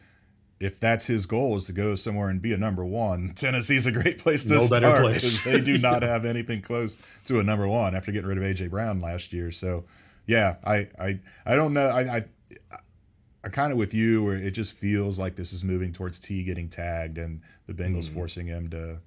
[0.59, 3.93] if that's his goal is to go somewhere and be a number one, Tennessee's a
[3.93, 5.37] great place to No better start place.
[5.37, 8.43] because they do not have anything close to a number one after getting rid of
[8.43, 9.49] AJ Brown last year.
[9.49, 9.85] So,
[10.27, 11.87] yeah, I I I don't know.
[11.87, 12.21] I I
[13.43, 16.43] I'm kind of with you where it just feels like this is moving towards T
[16.43, 18.13] getting tagged and the Bengals Mm.
[18.13, 18.99] forcing him to.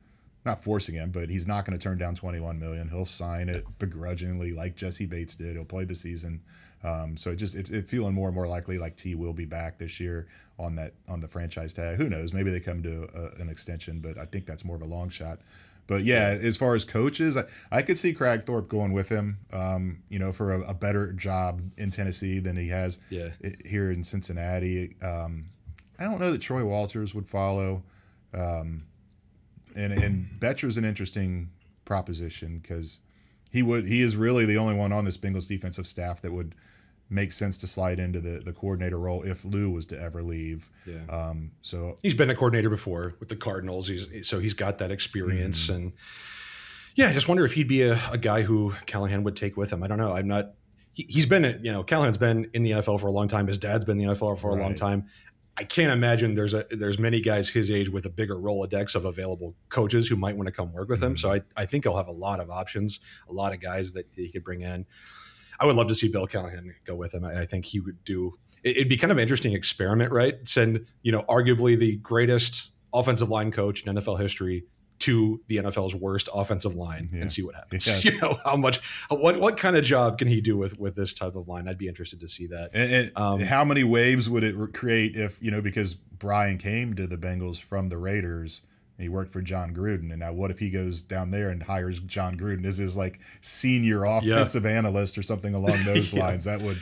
[0.44, 2.88] Not forcing him, but he's not going to turn down 21 million.
[2.88, 5.54] He'll sign it begrudgingly, like Jessie Bates did.
[5.54, 6.40] He'll play the season.
[6.82, 9.44] Um, so it just it's it feeling more and more likely like T will be
[9.44, 10.26] back this year
[10.58, 11.96] on that on the franchise tag.
[11.98, 12.32] Who knows?
[12.32, 15.10] Maybe they come to a, an extension, but I think that's more of a long
[15.10, 15.38] shot.
[15.86, 19.38] But yeah, as far as coaches, I, I could see Kragthorpe going with him.
[19.52, 23.30] Um, you know, for a, a better job in Tennessee than he has Yeah.
[23.66, 24.96] here in Cincinnati.
[25.02, 25.46] Um,
[25.98, 27.82] I don't know that Troy Walters would follow.
[28.32, 28.84] Um,
[29.76, 31.50] and and Bettcher's an interesting
[31.84, 33.00] proposition because
[33.50, 36.54] he would he is really the only one on this Bengals defensive staff that would
[37.12, 40.70] make sense to slide into the the coordinator role if Lou was to ever leave.
[40.86, 41.04] Yeah.
[41.10, 43.86] Um, so He's been a coordinator before with the Cardinals.
[43.88, 45.92] He's so he's got that experience, and
[46.94, 49.70] yeah, I just wonder if he'd be a, a guy who Callahan would take with
[49.72, 49.82] him.
[49.82, 50.12] I don't know.
[50.12, 50.52] I'm not.
[50.94, 53.46] He, he's been, you know, Callahan's been in the NFL for a long time.
[53.46, 55.06] His dad's been in the NFL for a long time.
[55.56, 59.04] I can't imagine there's a there's many guys his age with a bigger Rolodex of
[59.04, 61.14] available coaches who might want to come work with him.
[61.14, 61.18] Mhm.
[61.18, 64.06] So I, I think he'll have a lot of options, a lot of guys that
[64.14, 64.86] he could bring in.
[65.62, 67.24] I would love to see Bill Callahan go with him.
[67.24, 68.38] I, I think he would do.
[68.64, 70.34] it- It'd be kind of an interesting experiment, right?
[70.46, 74.64] Send you know arguably the greatest offensive line coach in NFL history
[74.98, 77.22] to the NFL's worst offensive line Yeah.
[77.22, 77.86] and see what happens.
[77.88, 78.04] Yes.
[78.14, 81.12] You know how much what what kind of job can he do with with this
[81.12, 81.66] type of line?
[81.68, 82.70] I'd be interested to see that.
[82.74, 86.94] and, and Um, how many waves would it create if you know because Brian came
[86.94, 88.62] to the Bengals from the Raiders.
[89.02, 92.00] He worked for Jon Gruden, and now what if he goes down there and hires
[92.00, 96.24] Jon Gruden as his like senior offensive analyst or something along those Yeah.
[96.26, 96.44] lines?
[96.44, 96.78] That would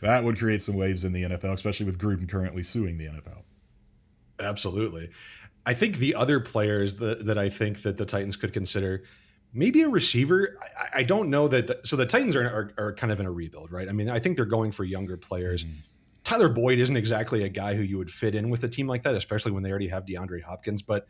[0.00, 3.42] that would create some waves in the NFL, especially with Gruden currently suing the NFL.
[4.40, 5.10] Absolutely.
[5.64, 9.04] I think the other players that, that I think that the Titans could consider,
[9.52, 10.56] maybe a receiver.
[10.76, 11.66] I, I don't know that.
[11.68, 13.88] The, so the Titans are, are are kind of in a rebuild, right?
[13.88, 15.64] I mean, I think they're going for younger players.
[15.64, 15.76] Mm-hmm.
[16.24, 19.02] Tyler Boyd isn't exactly a guy who you would fit in with a team like
[19.02, 20.80] that, especially when they already have DeAndre Hopkins.
[20.82, 21.06] But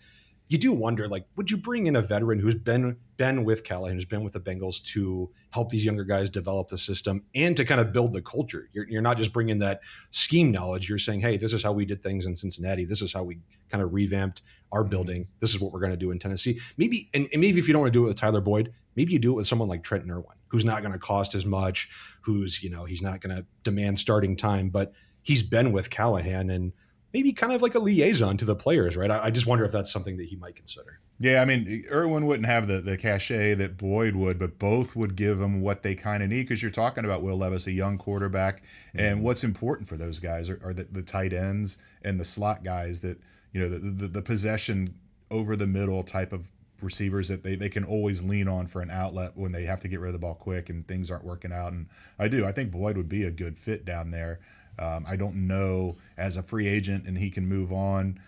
[0.49, 3.97] you do wonder, like, would you bring in a veteran who's been been with Callahan,
[3.97, 7.65] who's been with the Bengals to help these younger guys develop the system and to
[7.65, 8.69] kind of build the culture?
[8.73, 10.89] You're, you're not just bringing that scheme knowledge.
[10.89, 12.85] You're saying, hey, this is how we did things in Cincinnati.
[12.85, 13.39] This is how we
[13.71, 14.91] kind of revamped our mm-hmm.
[14.91, 15.29] building.
[15.41, 16.61] This is what we're going to do in Tennessee.
[16.77, 19.13] Maybe, and, and maybe if you don't want to do it with Tyler Boyd, maybe
[19.13, 21.89] you do it with someone like Trent Irwin, who's not going to cost as much,
[22.23, 26.51] who's, you know, he's not going to demand starting time, but he's been with Callahan
[26.51, 26.73] and
[27.13, 29.11] maybe kind of like a liaison to the players, right?
[29.11, 31.01] I, I just wonder if that's something that he might consider.
[31.19, 35.15] Yeah, I mean, Irwin wouldn't have the, the cachet that Boyd would, but both would
[35.15, 37.97] give him what they kind of need because you're talking about Will Levis, a young
[37.97, 38.63] quarterback.
[38.93, 39.25] And mm-hmm.
[39.25, 43.01] what's important for those guys are, are the, the tight ends and the slot guys
[43.01, 43.21] that,
[43.53, 44.95] you know, the, the, the possession
[45.31, 46.49] over the middle type of
[46.83, 49.89] receivers that they, they can always lean on for an outlet when they have to
[49.89, 51.73] get rid of the ball quick and things aren't working out.
[51.73, 52.47] And I do.
[52.47, 54.41] I think Boyd would be a good fit down there.
[54.79, 58.21] Um, I don't know as a free agent and he can move on.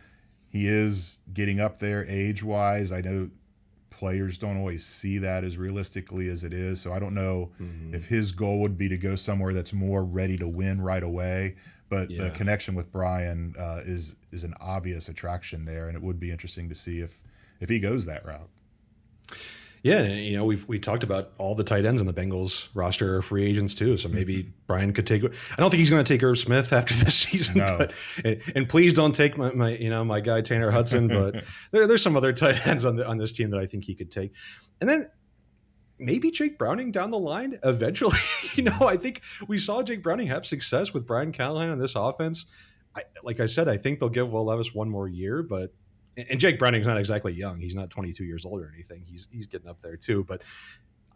[0.49, 2.93] He is getting up there age wise.
[2.93, 3.31] I know
[3.90, 6.81] players don't always see that as realistically as it is.
[6.81, 7.95] So I don't know mm-hmm.
[7.95, 11.57] if his goal would be to go somewhere that's more ready to win right away.
[11.88, 12.25] But yeah.
[12.25, 16.31] the connection with Brian uh, is is an obvious attraction there, and it would be
[16.31, 17.23] interesting to see if
[17.61, 18.49] if he goes that route.
[19.85, 23.19] Yeah, you know, we've we talked about all the tight ends in the Bengals roster
[23.19, 23.99] are free agents too.
[23.99, 24.51] So maybe mm-hmm.
[24.67, 25.23] Brian could take.
[25.23, 27.59] I don't think he's going to take Irv Smith after this season.
[27.59, 27.77] No.
[27.77, 27.93] But
[28.25, 31.09] and, and, please don't take my, my you know my guy Tanner Hudson.
[31.09, 33.85] But there, there's some other tight ends on the, on this team that I think
[33.85, 34.33] he could take.
[34.81, 35.11] And then
[35.99, 38.17] maybe Jake Browning down the line eventually.
[38.55, 41.95] you know, I think we saw Jake Browning have success with Brian Callahan on this
[41.95, 42.47] offense.
[42.97, 45.75] I, like I said, I think they'll give Will Levis one more year, but
[46.16, 47.61] and Jake Browning's not exactly young.
[47.61, 49.05] He's not 22 years old or anything.
[49.07, 50.24] He's he's getting up there too.
[50.24, 50.42] But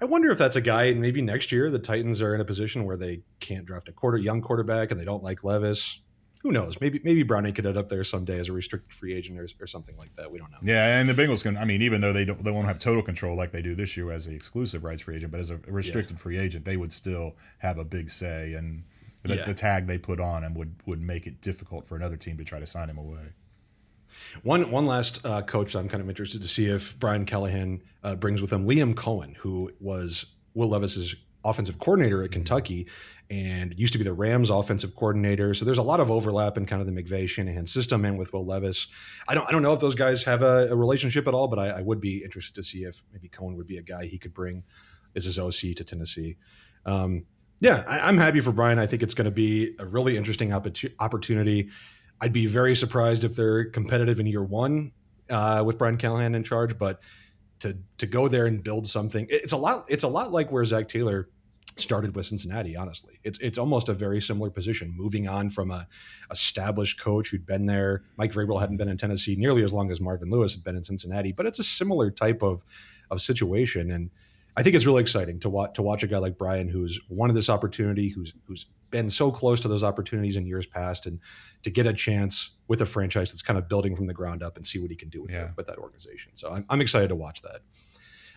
[0.00, 0.92] I wonder if that's a guy.
[0.94, 4.18] Maybe next year the Titans are in a position where they can't draft a quarter
[4.18, 6.00] young quarterback and they don't like Levis.
[6.42, 6.80] Who knows?
[6.80, 9.66] Maybe maybe Browning could end up there someday as a restricted free agent or, or
[9.66, 10.30] something like that.
[10.30, 10.58] We don't know.
[10.62, 11.56] Yeah, and the Bengals can.
[11.56, 13.96] I mean, even though they don't, they won't have total control like they do this
[13.96, 16.22] year as the exclusive rights free agent, but as a restricted yeah.
[16.22, 18.84] free agent, they would still have a big say and
[19.24, 19.44] the, yeah.
[19.44, 22.44] the tag they put on him would would make it difficult for another team to
[22.44, 23.32] try to sign him away.
[24.42, 28.14] One one last uh, coach I'm kind of interested to see if Brian Callahan uh,
[28.14, 32.88] brings with him Liam Coen, who was Will Levis's offensive coordinator at Kentucky
[33.30, 35.54] and used to be the Rams offensive coordinator.
[35.54, 38.32] So there's a lot of overlap in kind of the McVay Shanahan system and with
[38.32, 38.86] Will Levis.
[39.28, 41.58] I don't I don't know if those guys have a, a relationship at all, but
[41.58, 44.18] I, I, would be interested to see if maybe Coen would be a guy he
[44.18, 44.64] could bring
[45.14, 46.36] as his OC to Tennessee.
[46.86, 47.26] Um,
[47.60, 48.78] yeah, I, am happy for Brian.
[48.78, 51.70] I think it's going to be a really interesting opportunity.
[52.20, 54.92] I'd be very surprised if they're competitive in year one
[55.30, 57.00] uh, with Brian Callahan in charge, but
[57.60, 59.84] to to go there and build something, it's a lot.
[59.88, 61.28] It's a lot like where Zac Taylor
[61.76, 62.76] started with Cincinnati.
[62.76, 65.86] Honestly, it's it's almost a very similar position, moving on from a
[66.30, 68.02] established coach who'd been there.
[68.16, 70.84] Mike Vrabel hadn't been in Tennessee nearly as long as Marvin Lewis had been in
[70.84, 72.64] Cincinnati, but it's a similar type of
[73.10, 74.10] of situation and.
[74.58, 77.34] I think it's really exciting to watch to watch a guy like Brian who's wanted
[77.34, 81.20] this opportunity, who's who's been so close to those opportunities in years past, and
[81.62, 84.56] to get a chance with a franchise that's kind of building from the ground up
[84.56, 85.50] and see what he can do with, yeah.
[85.56, 86.34] with that organization.
[86.34, 87.60] So I'm, I'm excited to watch that.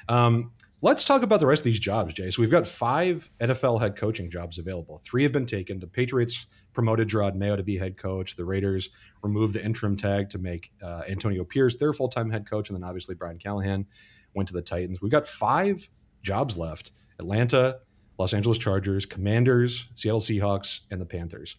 [0.07, 0.51] Um,
[0.83, 2.29] let's talk about the rest of these jobs, Jay.
[2.29, 5.01] So we've got five NFL head coaching jobs available.
[5.03, 5.79] Three have been taken.
[5.79, 8.35] The Patriots promoted Jerod Mayo to be head coach.
[8.35, 8.91] The Raiders
[9.23, 12.77] removed the interim tag to make uh, Antonio Pierce their full time head coach, and
[12.77, 13.87] then obviously Brian Callahan
[14.35, 15.01] went to the Titans.
[15.01, 15.89] We've got five
[16.21, 17.79] jobs left Atlanta,
[18.17, 21.55] Los Angeles Chargers, Commanders, Seattle Seahawks, and the Panthers.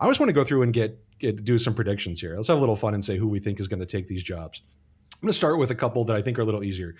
[0.00, 2.34] I just want to go through and get, get do some predictions here.
[2.34, 4.22] Let's have a little fun and say who we think is going to take these
[4.22, 4.62] jobs.
[5.14, 6.96] I'm going to start with a couple that I think are a little easier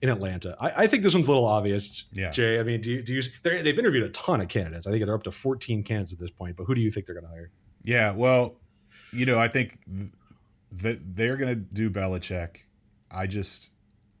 [0.00, 0.56] in Atlanta.
[0.58, 2.30] I, I think this one's a little obvious, yeah.
[2.30, 2.58] Jay.
[2.58, 4.86] I mean, do you, do you they've interviewed a ton of candidates.
[4.86, 6.56] I think they're up to 14 candidates at this point.
[6.56, 7.50] But who do you think they're going to hire?
[7.82, 8.56] Yeah, well,
[9.12, 9.78] you know, I think
[10.72, 12.62] that they're going to do Belichick.
[13.10, 13.72] I just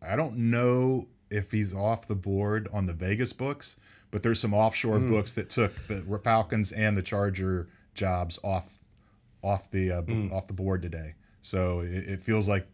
[0.06, 3.76] I don't know if he's off the board on the Vegas books,
[4.10, 5.08] but there's some offshore mm.
[5.08, 8.78] books that took the Falcons and the Charger jobs off
[9.42, 10.32] off the uh, mm.
[10.32, 11.14] off the board today.
[11.42, 12.66] So it, it, feels like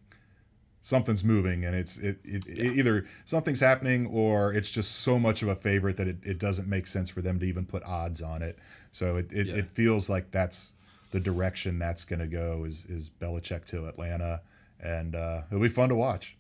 [0.81, 2.65] something's moving, and it's it, it, yeah.
[2.65, 6.39] it, either something's happening or it's just so much of a favorite that it, it
[6.39, 8.59] doesn't make sense for them to even put odds on it.
[8.91, 9.57] So it it, yeah.
[9.57, 10.75] it feels like that's
[11.11, 14.41] the direction that's going to go is is Belichick to Atlanta,
[14.81, 16.37] and uh, it'll be fun to watch.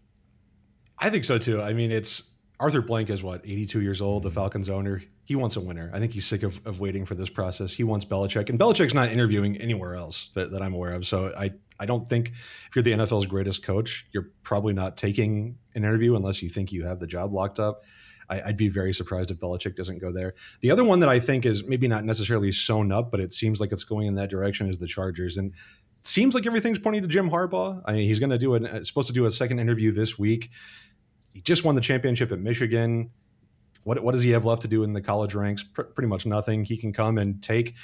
[0.99, 1.61] I think so too.
[1.61, 2.23] I mean, it's
[2.61, 4.31] Arthur Blank is what 82 years old, the.
[4.31, 5.03] Falcons owner.
[5.25, 5.91] He wants a winner.
[5.95, 7.73] I think he's sick of, of waiting for this process.
[7.73, 11.07] He wants Belichick, and Belichick's not interviewing anywhere else that, that I'm aware of.
[11.07, 15.59] So I I don't think if you're the NFL's greatest coach, you're probably not taking
[15.75, 17.83] an interview unless you think you have the job locked up.
[18.29, 20.35] I, would be very surprised if Belichick doesn't go there.
[20.61, 23.61] The other one that I think is maybe not necessarily sewn up, but it seems
[23.61, 25.37] like it's going in that direction is the Chargers.
[25.37, 25.53] And
[26.03, 27.83] seems like everything's pointing to Jim Harbaugh.
[27.85, 30.51] I mean, he's going to do a supposed to do a second interview this week.
[31.33, 33.11] He just won the championship at Michigan.
[33.85, 35.65] What, what does he have left to do in the college ranks?
[35.65, 36.65] Pr- pretty much nothing.
[36.65, 37.75] He can come and take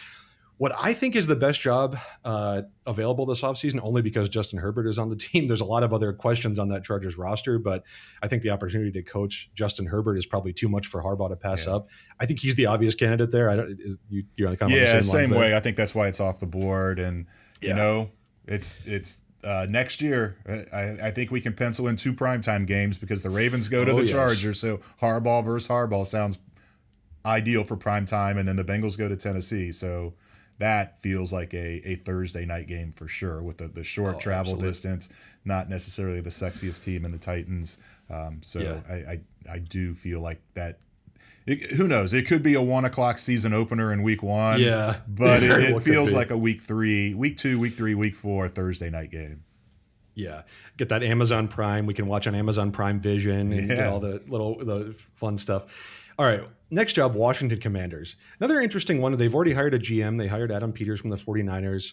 [0.59, 4.89] what I think is the best job uh, available this offseason, only because Justin Herbert
[4.89, 5.47] is on the team.
[5.47, 7.85] There's a lot of other questions on that Chargers roster, but
[8.23, 11.37] I think the opportunity to coach Justin Herbert is probably too much for Harbaugh to
[11.37, 11.77] pass yeah.
[11.77, 11.89] up.
[12.21, 13.49] I think he's the obvious candidate there.
[13.49, 13.79] I don't.
[13.81, 15.57] Is, you, are kind of yeah, same, same way.
[15.57, 17.27] I think that's why it's off the board, and
[17.61, 17.71] yeah.
[17.71, 18.11] you know,
[18.47, 20.37] it's it's uh, next year,
[20.73, 23.93] I, I, think we can pencil in two primetime games because the Ravens go to
[23.93, 24.11] oh, the yes.
[24.11, 24.61] Chargers.
[24.61, 26.39] So Harbaugh versus Harbaugh sounds
[27.25, 29.71] ideal for prime time, and then the Bengals go to Tennessee.
[29.71, 30.15] So
[30.59, 34.19] that feels like a, a Thursday night game for sure with the, the short oh,
[34.19, 34.69] travel absolutely.
[34.69, 35.09] distance,
[35.45, 37.79] not necessarily the sexiest team in the Titans.
[38.11, 38.81] Um, so yeah.
[38.91, 39.21] I, I,
[39.53, 40.79] I do feel like that
[41.49, 42.13] it, who knows?
[42.13, 44.61] It could be a one o'clock season opener in week one.
[44.61, 48.49] Yeah, but it, it feels like a week three, week two, week three, week four
[48.49, 49.45] Thursday night game.
[50.15, 50.43] Yeah,
[50.77, 51.87] get that Amazon Prime.
[51.87, 53.77] We can watch on Amazon Prime Vision and yeah.
[53.77, 56.05] get all the little the fun stuff.
[56.19, 58.17] All right, next job, Washington Commanders.
[58.41, 59.17] Another interesting one.
[59.17, 60.19] They've already hired a GM.
[60.19, 61.93] They hired Adam Peters from the 49ers.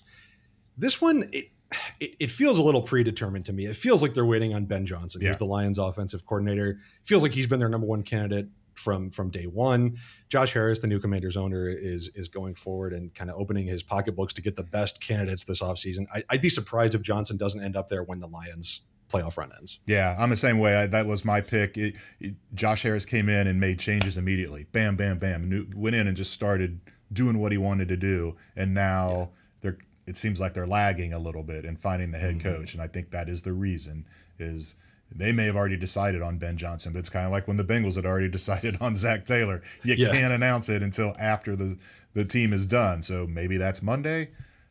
[0.78, 1.52] This one, it,
[2.00, 3.68] it, it, feels a little predetermined to me.
[3.68, 5.30] It feels like they're waiting on Ben Johnson, yeah.
[5.30, 6.72] who's the Lions offensive coordinator.
[6.72, 9.98] It feels like he's been their number one candidate from from day one.
[10.30, 13.84] Josh Harris, the new Commanders owner, is is going forward and kind of opening his
[13.84, 16.06] pocketbooks to get the best candidates this offseason.
[16.14, 19.52] I, I'd be surprised if Johnson doesn't end up there when the Lions playoff run
[19.58, 19.80] ends.
[19.86, 20.76] Yeah, I'm the same way.
[20.76, 21.78] I, that was my pick.
[21.78, 24.66] It, it, Josh Harris came in and made changes immediately.
[24.72, 25.50] Bam, bam, bam.
[25.50, 26.80] New, went in and just started
[27.14, 29.26] doing what he wanted to do, and now yeah.
[29.62, 29.78] they're.
[30.08, 32.48] It seems like they're lagging a little bit in finding the head mm-hmm.
[32.48, 34.06] coach, and I think that is the reason.
[34.38, 34.76] Is
[35.12, 37.64] they may have already decided on Ben Johnson, but it's kind of like when the
[37.64, 39.62] Bengals had already decided on Zac Taylor.
[39.84, 40.12] You yeah.
[40.12, 41.78] can't announce it until after the
[42.14, 43.02] the team is done.
[43.02, 44.30] So maybe that's Monday,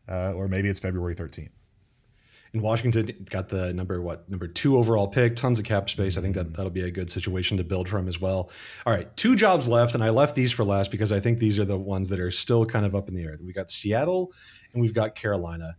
[0.09, 1.51] uh, or maybe it's February 13th.
[2.55, 6.17] And Washington got the number what number two overall pick, tons of cap space.
[6.17, 8.51] I think that that'll be a good situation to build from as well.
[8.87, 11.59] All right, two jobs left, and I left these for last because I think these
[11.59, 13.39] are the ones that are still kind of up in the air.
[13.45, 14.33] We got Seattle
[14.73, 15.77] and we've got Carolina.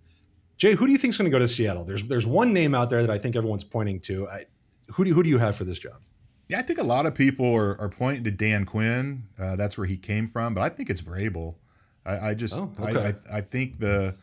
[0.57, 1.83] Jay, who do you think is going to go to Seattle?
[1.83, 4.27] There's there's one name out there that I think everyone's pointing to.
[4.27, 4.45] I,
[4.93, 6.01] who do you, who do you have for this job?
[6.47, 9.23] Yeah, I think a lot of people are, are pointing to Dan Quinn.
[9.39, 11.55] Uh, that's where he came from, but I think it's Vrabel.
[12.05, 13.15] I, I just oh, okay.
[13.29, 14.15] I, I, I think the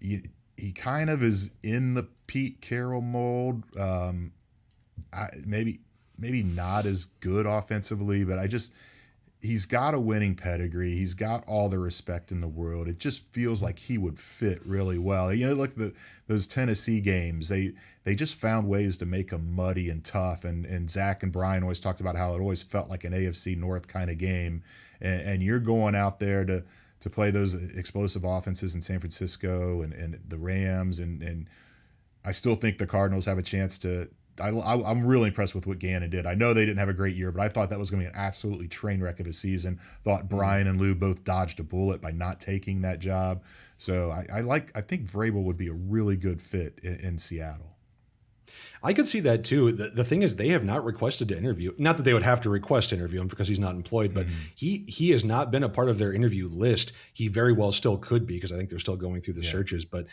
[0.00, 0.22] he,
[0.56, 3.64] he kind of is in the Pete Carroll mold.
[3.78, 4.32] Um,
[5.12, 5.80] I, maybe
[6.18, 8.72] maybe not as good offensively, but I just
[9.42, 10.94] he's got a winning pedigree.
[10.94, 12.88] He's got all the respect in the world.
[12.88, 15.32] It just feels like he would fit really well.
[15.32, 15.94] You know, look the
[16.26, 17.48] those Tennessee games.
[17.48, 17.72] They
[18.04, 20.44] they just found ways to make them muddy and tough.
[20.44, 23.56] And and Zac and Brian always talked about how it always felt like an AFC
[23.56, 24.62] North kind of game.
[25.00, 26.64] And, and you're going out there to
[27.00, 31.48] to play those explosive offenses in San Francisco and, and the Rams and and
[32.22, 34.48] I still think the Cardinals have a chance to I,
[34.90, 36.26] am really impressed with what Gannon did.
[36.26, 38.10] I know they didn't have a great year, but I thought that was going to
[38.10, 39.78] be an absolutely train wreck of a season.
[40.04, 40.36] Thought mm-hmm.
[40.36, 43.42] Brian and Lou both dodged a bullet by not taking that job.
[43.78, 44.76] So I, I like.
[44.76, 47.76] I think Vrabel would be a really good fit in, in Seattle.
[48.82, 49.72] I could see that too.
[49.72, 51.72] The, the thing is, they have not requested to interview.
[51.78, 54.26] Not that they would have to request to interview him because he's not employed, but
[54.26, 54.38] mm-hmm.
[54.54, 56.92] he he has not been a part of their interview list.
[57.12, 59.50] He very well still could be because I think they're still going through the yeah.
[59.50, 59.84] searches.
[59.84, 60.06] But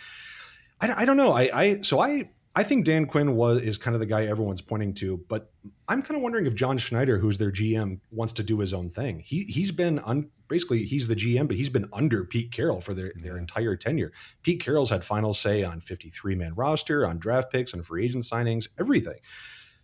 [0.82, 1.32] I, I don't know.
[1.32, 4.64] I, I so I I think Dan Quinn was is kind of the guy everyone's
[4.64, 5.52] pointing to, but
[5.88, 8.90] I'm kind of wondering if John Schneider, who's their GM, wants to do his own
[8.90, 9.20] thing.
[9.20, 12.96] He he's been un, basically he's the GM, but he's been under Pete Carroll for
[12.96, 14.12] their, their entire tenure.
[14.42, 18.24] Pete Carroll's had final say on 53 man roster, on draft picks, on free agent
[18.24, 19.20] signings, everything.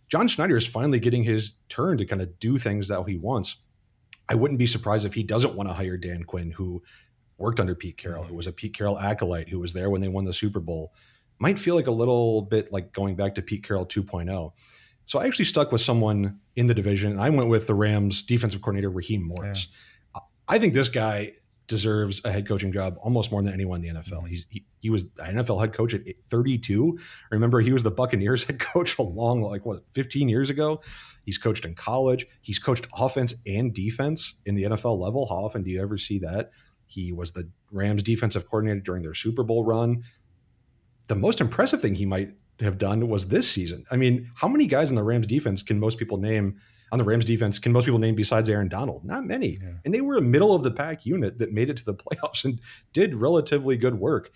[0.08, 3.54] John Schneider is finally getting his turn to kind of do things that he wants.
[4.28, 6.82] I wouldn't be surprised if he doesn't want to hire Dan Quinn, who
[7.38, 10.08] worked under Pete Carroll, who was a Pete Carroll acolyte, who was there when they
[10.08, 10.92] won the Super Bowl
[11.38, 14.52] might feel like a little bit like going back to Pete Carroll 2.0.
[15.06, 18.22] So I actually stuck with someone in the division, and I went with the Rams
[18.22, 19.68] defensive coordinator Raheem Morris.
[20.14, 20.20] Yeah.
[20.48, 21.32] I think this guy
[21.66, 24.12] deserves a head coaching job almost more than anyone in the NFL.
[24.12, 24.26] Mm-hmm.
[24.26, 26.98] He's he, he was an NFL head coach at 32.
[27.30, 30.80] Remember, he was the Buccaneers head coach a long, like what, 15 years ago.
[31.24, 32.26] He's coached in college.
[32.42, 35.26] He's coached offense and defense in the NFL level.
[35.26, 36.50] How often do you ever see that?
[36.86, 40.04] He was the Rams defensive coordinator during their Super Bowl run
[41.08, 43.84] the most impressive thing he might have done was this season.
[43.90, 46.60] I mean, how many guys in the Rams defense can most people name
[46.92, 49.04] on the Rams defense can most people name besides Aaron Donald?
[49.04, 49.58] Not many.
[49.60, 49.72] Yeah.
[49.84, 52.44] And they were a middle of the pack unit that made it to the playoffs
[52.44, 52.60] and
[52.92, 54.30] did relatively good work.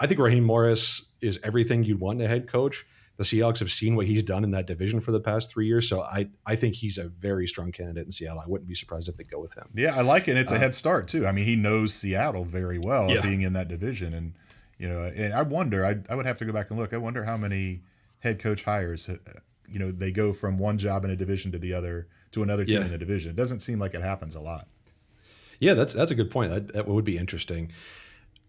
[0.00, 2.84] I think Raheem Morris is everything you'd want in a head coach.
[3.16, 5.88] The Seahawks have seen what he's done in that division for the past three years.
[5.88, 8.40] So I, I think he's a very strong candidate in Seattle.
[8.40, 9.68] I wouldn't be surprised if they go with him.
[9.72, 10.32] Yeah, I like it.
[10.32, 11.24] And it's a uh, head start too.
[11.24, 13.20] I mean, he knows Seattle very well yeah.
[13.22, 14.12] being in that division.
[14.12, 14.34] And
[14.78, 16.92] you know, and I wonder, I, I would have to go back and look.
[16.92, 17.82] I wonder how many
[18.20, 19.16] head coach hires, uh,
[19.68, 22.64] you know, they go from one job in a division to the other to another
[22.64, 22.84] team yeah.
[22.84, 23.30] in the division.
[23.30, 24.68] It doesn't seem like it happens a lot.
[25.60, 26.50] Yeah, that's that's a good point.
[26.50, 27.70] That, that would be interesting.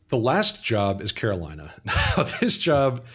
[0.09, 1.73] The last job is Carolina.
[1.85, 3.05] Now, this job,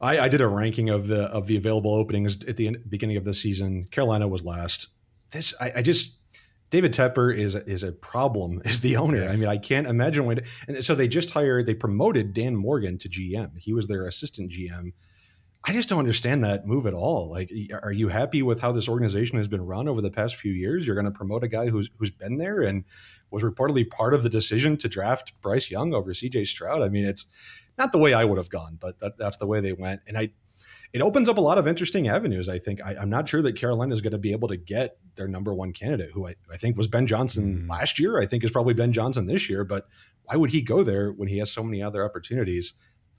[0.00, 3.24] I, I, did a ranking of the of the available openings at the beginning of
[3.24, 3.84] the season.
[3.90, 4.88] Carolina was last.
[5.30, 6.18] This I, I just
[6.70, 9.18] David Tepper is is a problem as the owner.
[9.18, 9.34] Yes.
[9.34, 10.40] I mean, I can't imagine when.
[10.68, 13.58] And so they just hired, they promoted Dan Morgan to GM.
[13.58, 14.92] He was their assistant GM.
[15.68, 17.28] I just don't understand that move at all.
[17.28, 17.50] Like,
[17.82, 20.86] are you happy with how this organization has been run over the past few years?
[20.86, 22.84] You're going to promote a guy who's who's been there and
[23.30, 26.44] was reportedly part of the decision to draft Bryce Young over C.J.
[26.44, 26.82] Stroud.
[26.82, 27.26] I mean, it's
[27.76, 30.02] not the way I would have gone, but that, that's the way they went.
[30.06, 30.30] And I
[30.96, 32.48] it opens up a lot of interesting avenues.
[32.48, 34.96] I think I, am not sure that Carolina is going to be able to get
[35.16, 37.70] their number one candidate, who I, I think was Ben Johnson mm.
[37.70, 38.18] last year.
[38.18, 39.62] I think is probably Ben Johnson this year.
[39.62, 39.86] But
[40.24, 42.72] why would he go there when he has so many other opportunities?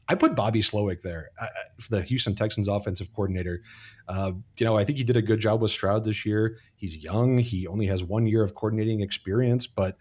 [0.08, 1.46] I put Bobby Slowik there, uh,
[1.92, 3.62] the Houston Texans offensive coordinator.
[4.08, 6.58] Uh, you know, I think he did a good job with Stroud this year.
[6.78, 7.38] He's young.
[7.38, 9.98] He only has one year of coordinating experience, but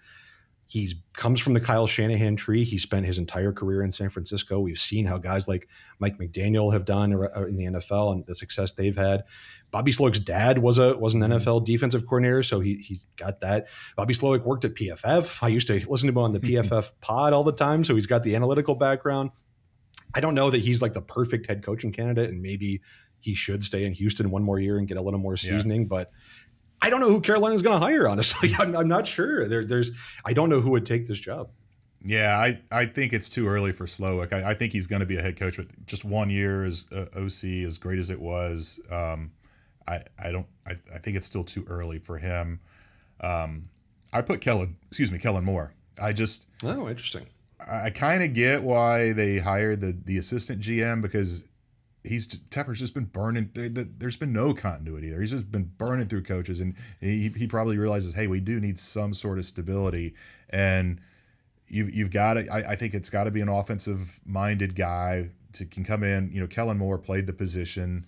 [0.68, 2.64] he comes from the Kyle Shanahan tree.
[2.64, 4.58] He spent his entire career in San Francisco.
[4.58, 5.68] We've seen how guys like
[6.00, 9.22] Mike McDaniel have done in the NFL and the success they've had.
[9.70, 11.34] Bobby Slowik's dad was a was an mm-hmm.
[11.34, 13.68] NFL defensive coordinator, so he he's got that.
[13.96, 15.42] Bobby Slowik worked at PFF.
[15.42, 18.06] I used to listen to him on the PFF pod all the time, so he's
[18.06, 19.30] got the analytical background.
[20.14, 22.80] I don't know that he's like the perfect head coaching candidate, and maybe
[23.20, 25.88] he should stay in Houston one more year and get a little more seasoning, yeah.
[25.88, 26.10] but
[26.82, 28.08] I don't know who Carolina's going to hire.
[28.08, 29.46] Honestly, I'm, I'm not sure.
[29.46, 29.90] There, there's
[30.24, 31.50] I don't know who would take this job.
[32.04, 34.32] Yeah, I, I think it's too early for Slowik.
[34.32, 36.84] I, I think he's going to be a head coach, but just one year as
[36.92, 39.32] uh, OC, as great as it was, um,
[39.88, 42.60] I I don't I, I think it's still too early for him.
[43.20, 43.70] Um,
[44.12, 45.74] I put Kellen, excuse me, Kellen Moore.
[46.00, 47.26] I just oh interesting.
[47.60, 51.44] I, I kind of get why they hired the the assistant GM because
[52.06, 53.50] he's Tepper's just been burning.
[53.52, 55.20] There's been no continuity there.
[55.20, 58.78] He's just been burning through coaches, and he he probably realizes, hey, we do need
[58.78, 60.14] some sort of stability,
[60.50, 61.00] and
[61.68, 62.46] you you've got to.
[62.48, 66.30] I, I think it's got to be an offensive minded guy to can come in.
[66.32, 68.06] You know, Kellen Moore played the position.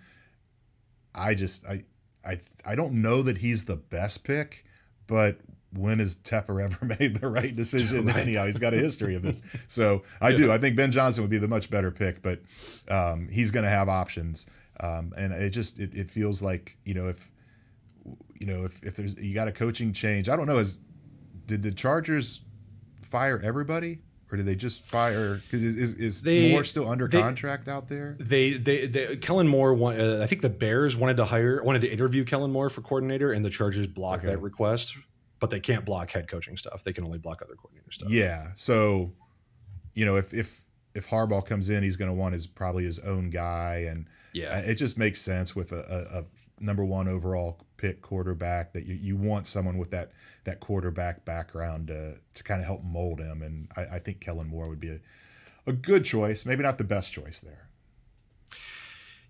[1.14, 1.82] I just I
[2.24, 4.64] I I don't know that he's the best pick,
[5.06, 5.38] but
[5.78, 8.06] when has Tepper ever made the right decision?
[8.06, 8.16] right.
[8.16, 9.42] Anyhow, he's got a history of this.
[9.68, 10.36] So I yeah.
[10.36, 10.52] do.
[10.52, 12.40] I think Ben Johnson would be the much better pick, but
[12.88, 14.46] um, he's going to have options.
[14.80, 17.30] Um, and it just it, it feels like you know if
[18.34, 20.28] you know if if there's you got a coaching change.
[20.28, 20.58] I don't know.
[20.58, 20.80] Is
[21.46, 22.40] did the Chargers
[23.02, 23.98] fire everybody?
[24.30, 25.36] or did they just fire?
[25.36, 28.16] Because is, is, is they, Moore still under they, contract out there?
[28.20, 29.72] They, they, they Kellen Moore.
[29.72, 33.32] uh, I think the Bears wanted to hire, wanted to interview Kellen Moore for coordinator,
[33.32, 34.34] and the Chargers blocked okay.
[34.34, 34.96] that request
[35.40, 36.84] but they can't block head coaching stuff.
[36.84, 38.10] They can only block other coordinator stuff.
[38.10, 38.48] Yeah.
[38.56, 39.12] So,
[39.94, 40.64] you know, if if
[40.94, 44.58] if Harbaugh comes in, he's going to want his probably his own guy, and yeah,
[44.58, 46.24] it just makes sense with a, a, a,
[46.60, 50.10] number one overall pick quarterback that you, you want someone with that
[50.44, 54.48] that quarterback background to to kind of help mold him, and I, I think Kellen
[54.48, 55.00] Moore would be a,
[55.66, 57.68] a good choice, maybe not the best choice there.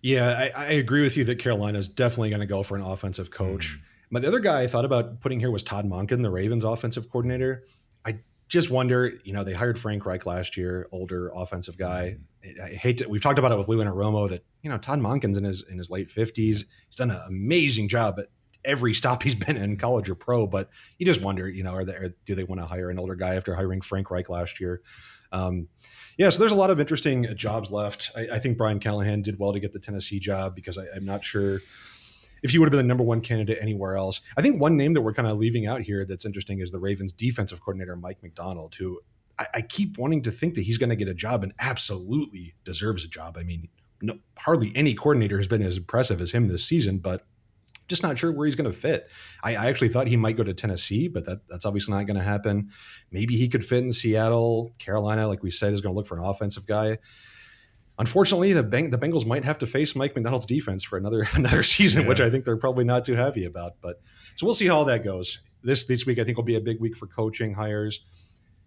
[0.00, 2.82] Yeah, I, I agree with you that Carolina is definitely going to go for an
[2.82, 3.76] offensive coach.
[3.76, 3.82] Mm.
[4.10, 7.10] But the other guy I thought about putting here was Todd Monken, the Ravens offensive
[7.10, 7.64] coordinator.
[8.04, 12.16] I just wonder, you know, they hired Frank Reich last year, older offensive guy.
[12.44, 12.62] Mm-hmm.
[12.62, 15.00] I hate to, we've talked about it with Lou and Anarumo that, you know, Todd
[15.00, 16.36] Monken's in his in his late 50s.
[16.36, 16.64] He's
[16.96, 18.26] done an amazing job at
[18.64, 21.84] every stop he's been in college or pro, but you just wonder, you know, are
[21.84, 24.60] they, are, do they want to hire an older guy after hiring Frank Reich last
[24.60, 24.80] year?
[25.30, 25.68] Um,
[26.16, 28.10] yeah, so there's a lot of interesting jobs left.
[28.16, 31.04] I, I, think Brian Callahan did well to get the Tennessee job because I, I'm
[31.04, 31.60] not sure–
[32.42, 34.20] if he would have been the number one candidate anywhere else.
[34.36, 36.78] I think one name that we're kind of leaving out here that's interesting is the
[36.78, 39.00] Ravens defensive coordinator, Mike Macdonald, who
[39.38, 42.54] I, I keep wanting to think that he's going to get a job and absolutely
[42.64, 43.36] deserves a job.
[43.38, 43.68] I mean,
[44.00, 47.26] no, hardly any coordinator has been as impressive as him this season, but
[47.88, 49.10] just not sure where he's going to fit.
[49.42, 52.18] I, I, actually thought he might go to Tennessee, but that, that's obviously not going
[52.18, 52.70] to happen.
[53.10, 54.74] Maybe he could fit in Seattle.
[54.78, 56.98] Carolina, like we said, is going to look for an offensive guy
[57.98, 61.62] unfortunately, the Beng- the Bengals might have to face Mike Macdonald's defense for another another
[61.62, 62.08] season, yeah.
[62.08, 63.74] which I think they're probably not too happy about.
[63.80, 64.00] But
[64.36, 65.40] so we'll see how that goes.
[65.62, 68.00] This this week, I think will be a big week for coaching hires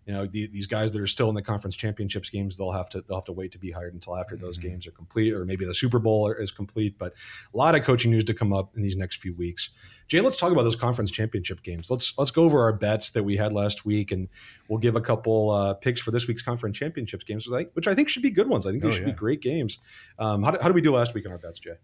[0.05, 2.89] you know the, these guys that are still in the conference championships games they'll have
[2.89, 4.69] to they'll have to wait to be hired until after those mm-hmm.
[4.69, 7.13] games are complete or maybe the super bowl is complete but
[7.53, 9.69] a lot of coaching news to come up in these next few weeks.
[10.07, 11.89] Jay let's talk about those conference championship games.
[11.89, 14.27] Let's let's go over our bets that we had last week and
[14.67, 18.09] we'll give a couple uh, picks for this week's conference championships games which i think
[18.09, 18.65] should be good ones.
[18.65, 19.13] I think they oh, should yeah.
[19.13, 19.79] be great games.
[20.19, 21.75] Um, how, how did we do last week on our bets jay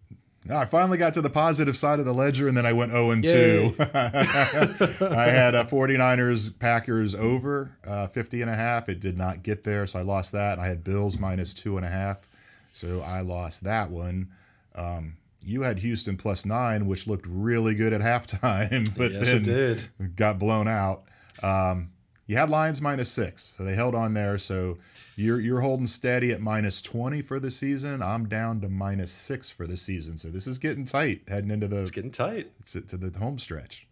[0.51, 3.11] I finally got to the positive side of the ledger, and then I went 0
[3.11, 3.75] and 2.
[3.79, 8.89] I had a 49ers Packers over uh, 50 and a half.
[8.89, 10.59] It did not get there, so I lost that.
[10.59, 12.27] I had Bills minus two and a half,
[12.71, 14.29] so I lost that one.
[14.75, 19.41] Um, you had Houston plus nine, which looked really good at halftime, but yes, then
[19.41, 20.15] did.
[20.15, 21.03] got blown out.
[21.41, 21.91] Um,
[22.25, 24.37] you had Lions minus six, so they held on there.
[24.37, 24.77] So
[25.17, 28.03] you're you're holding steady at minus 20 for the season.
[28.03, 30.15] I'm down to minus six for the season.
[30.17, 32.51] So this is getting tight heading into the It's getting tight.
[32.67, 33.87] To, to the home stretch.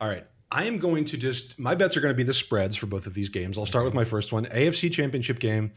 [0.00, 0.24] All right.
[0.50, 3.06] I am going to just my bets are going to be the spreads for both
[3.06, 3.58] of these games.
[3.58, 4.46] I'll start with my first one.
[4.46, 5.72] AFC championship game.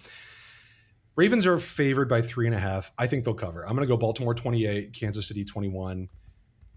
[1.15, 2.91] Ravens are favored by three and a half.
[2.97, 3.63] I think they'll cover.
[3.67, 6.07] I'm going to go Baltimore 28, Kansas City 21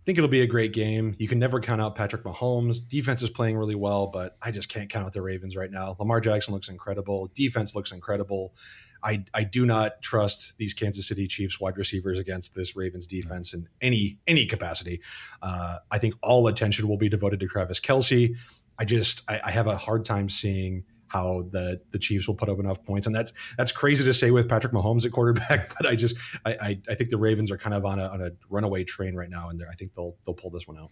[0.05, 1.15] think it'll be a great game.
[1.19, 2.87] You can never count out Patrick Mahomes.
[2.87, 5.97] Defense is playing really well, but I just can't count out the Ravens right now.
[5.99, 7.31] Lamar Jackson looks incredible.
[7.35, 8.55] Defense looks incredible.
[9.03, 13.53] I, I do not trust these Kansas City Chiefs wide receivers against this Ravens defense
[13.53, 15.01] in any any capacity.
[15.43, 18.35] Uh, I think all attention will be devoted to Travis Kelce.
[18.79, 20.85] I just I, I have a hard time seeing
[21.15, 24.33] how the the Chiefs will put up enough points, and that's that's crazy to say
[24.33, 25.73] with Patrick Mahomes at quarterback.
[25.79, 28.21] But I just I I, I think the Ravens are kind of on a on
[28.21, 30.91] a runaway train right now, and I think they'll they'll pull this one out.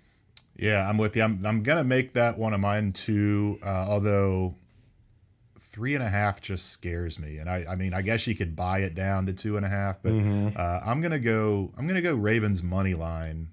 [0.57, 1.23] Yeah, I'm with you.
[1.23, 3.59] I'm I'm gonna make that one of mine too.
[3.65, 4.55] Uh, although
[5.59, 8.55] three and a half just scares me, and I I mean I guess you could
[8.55, 10.57] buy it down to two and a half, but mm-hmm.
[10.57, 13.49] uh, I'm gonna go I'm gonna go Ravens money line,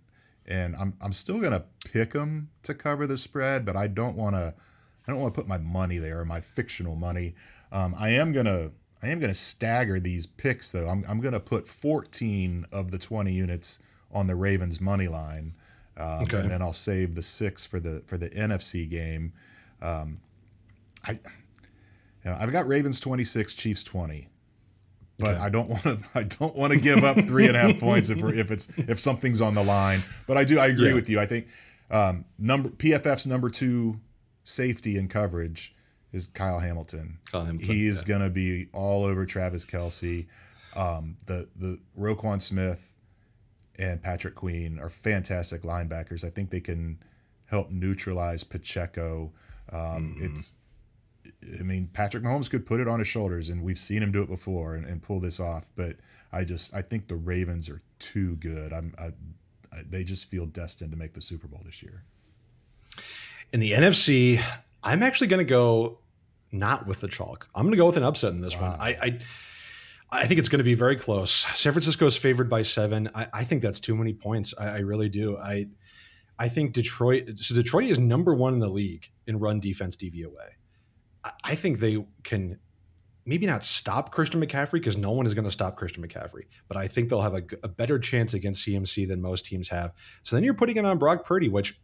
[0.45, 4.35] and I'm I'm still gonna pick them to cover the spread, but I don't want
[4.35, 4.53] to
[5.09, 7.33] I don't want to put my money there, my fictional money.
[7.71, 8.69] Um, I am gonna
[9.01, 10.87] I am gonna stagger these picks though.
[10.87, 13.79] I'm I'm gonna put 14 of the 20 units
[14.11, 15.55] on the Ravens money line.
[15.97, 16.41] Um, okay.
[16.41, 19.33] And then I'll save the six for the for the NFC game.
[19.81, 20.19] Um,
[21.03, 21.19] I, you
[22.25, 24.29] know, I've got Ravens twenty six, Chiefs twenty,
[25.17, 25.39] but okay.
[25.39, 25.99] I don't want to.
[26.15, 28.99] I don't want to give up three and a half points if if it's if
[28.99, 30.01] something's on the line.
[30.27, 30.59] But I do.
[30.59, 30.93] I agree yeah.
[30.93, 31.19] with you.
[31.19, 31.47] I think
[31.89, 33.99] um, number PFF's number two
[34.49, 35.75] safety and coverage
[36.11, 37.19] is Kyle Hamilton.
[37.31, 38.07] Kyle Hamilton he is yeah.
[38.07, 40.27] going to be all over Travis Kelce.
[40.75, 42.95] Um, the the Roquan Smith
[43.77, 46.23] and Patrick Queen are fantastic linebackers.
[46.23, 46.99] I think they can
[47.45, 49.31] help neutralize Pacheco.
[49.71, 50.25] Um, mm-hmm.
[50.25, 50.55] It's,
[51.59, 54.21] I mean, Patrick Mahomes could put it on his shoulders, and we've seen him do
[54.21, 55.69] it before and, and pull this off.
[55.75, 55.97] But
[56.31, 58.73] I just, I think the Ravens are too good.
[58.73, 59.05] I'm, I,
[59.71, 62.03] I, they just feel destined to make the Super Bowl this year.
[63.51, 64.41] In the NFC,
[64.83, 65.99] I'm actually going to go
[66.51, 67.47] not with the chalk.
[67.55, 68.71] I'm going to go with an upset in this wow.
[68.71, 68.79] one.
[68.79, 69.19] I, I
[70.11, 71.31] I think it's going to be very close.
[71.31, 73.11] San Francisco is favored by seven.
[73.13, 74.55] I, I think that's too many points.
[74.57, 75.37] I, I, really do.
[75.37, 75.67] I
[76.39, 77.37] I think Detroit.
[77.37, 80.31] So Detroit is number one in the league in run defense DVOA.
[81.23, 82.57] I, I think they can
[83.25, 86.77] maybe not stop Christian McCaffrey because no one is going to stop Christian McCaffrey, but
[86.77, 89.93] I think they'll have a, a, better chance against CMC than most teams have.
[90.23, 91.79] So then you're putting it on Brock Purdy, which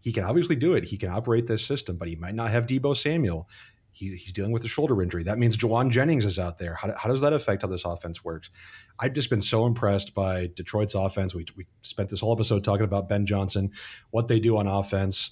[0.00, 0.84] he can obviously do it.
[0.84, 3.48] He can operate this system, but he might not have Deebo Samuel
[3.92, 5.22] he, he's dealing with a shoulder injury.
[5.24, 6.74] That means Jauan Jennings is out there.
[6.74, 8.50] How, how does that affect how this offense works?
[8.98, 11.34] I've just been so impressed by Detroit's offense.
[11.34, 13.72] We, we spent this whole episode talking about Ben Johnson,
[14.10, 15.30] what they do on offense.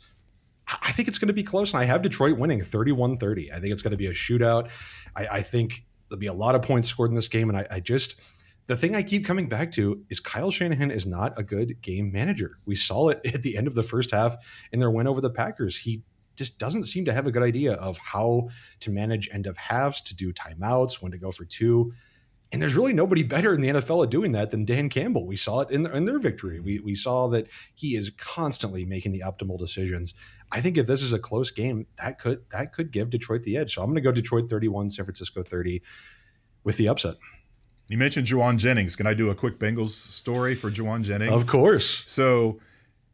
[0.83, 3.53] I think it's going to be close, and I have Detroit winning 31 30.
[3.53, 4.71] I think it's going to be a shootout.
[5.17, 7.67] I, I, think there'll be a lot of points scored in this game, and I,
[7.71, 8.17] I just
[8.69, 12.13] the thing I keep coming back to is Kyle Shanahan is not a good game
[12.13, 12.59] manager.
[12.67, 14.37] We saw it at the end of the first half
[14.71, 15.79] in their win over the Packers.
[15.79, 16.03] He
[16.37, 18.49] just doesn't seem to have a good idea of how
[18.81, 21.93] to manage end of halves, to do timeouts, when to go for two.
[22.53, 25.27] And there's really nobody better in the NFL at doing that than Dan Campbell.
[25.27, 26.61] We saw it in, in their victory.
[26.61, 30.13] We, we saw that he is constantly making the optimal decisions.
[30.53, 33.57] I think if this is a close game, that could that could give Detroit the
[33.57, 33.75] edge.
[33.75, 35.83] So I'm going to go Detroit 31, San Francisco 30
[36.65, 37.17] with the upset.
[37.89, 38.97] You mentioned Jauan Jennings.
[38.97, 41.33] Can I do a quick Bengals story for Jauan Jennings?
[41.33, 42.03] Of course.
[42.07, 42.61] So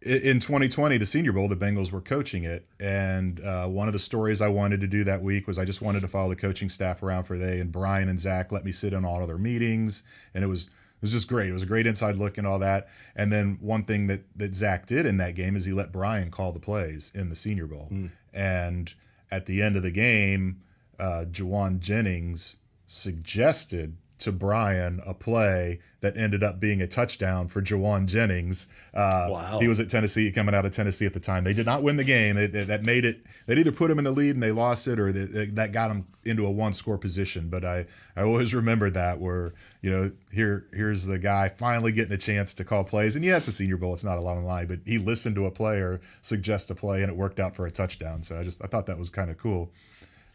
[0.05, 3.99] in 2020, the Senior Bowl, the Bengals were coaching it, and uh, one of the
[3.99, 6.69] stories I wanted to do that week was I just wanted to follow the coaching
[6.69, 9.39] staff around for they and Brian and Zac let me sit in all of their
[9.39, 10.03] meetings,
[10.35, 11.49] and it was it was just great.
[11.49, 12.89] It was a great inside look and all that.
[13.17, 16.31] And then one thing that that Zac did in that game is he let Brian
[16.31, 18.11] call the plays in the Senior Bowl, mm.
[18.33, 18.93] and
[19.31, 20.61] at the end of the game,
[20.99, 22.57] uh, Jennings
[22.87, 28.69] suggested to Brian a play that ended up being a touchdown for Jauan Jennings.
[28.93, 29.59] Uh, wow.
[29.59, 31.45] He was at Tennessee, coming out of Tennessee at the time.
[31.45, 32.37] They did not win the game.
[32.37, 34.87] They, they, that made it, they either put him in the lead and they lost
[34.87, 37.49] it or they, that got him into a one score position.
[37.49, 37.87] But I,
[38.17, 42.55] I always remember that where, you know, here here's the guy finally getting a chance
[42.55, 43.17] to call plays.
[43.17, 43.95] And yeah, it's a senior bowl.
[43.95, 47.03] It's not a lot of line, but he listened to a player suggest a play
[47.03, 48.23] and it worked out for a touchdown.
[48.23, 49.73] So I just, I thought that was kind of cool.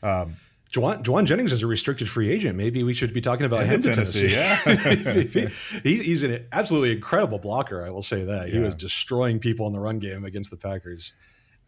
[0.01, 0.35] Um,
[0.71, 2.55] Jauan, Jauan Jennings is a restricted free agent.
[2.55, 4.29] Maybe we should be talking about him to Tennessee.
[4.29, 5.39] Tennessee.
[5.39, 5.47] Yeah,
[5.83, 7.83] he, he's an absolutely incredible blocker.
[7.83, 11.13] I will say that he was destroying people in the run game against the Packers.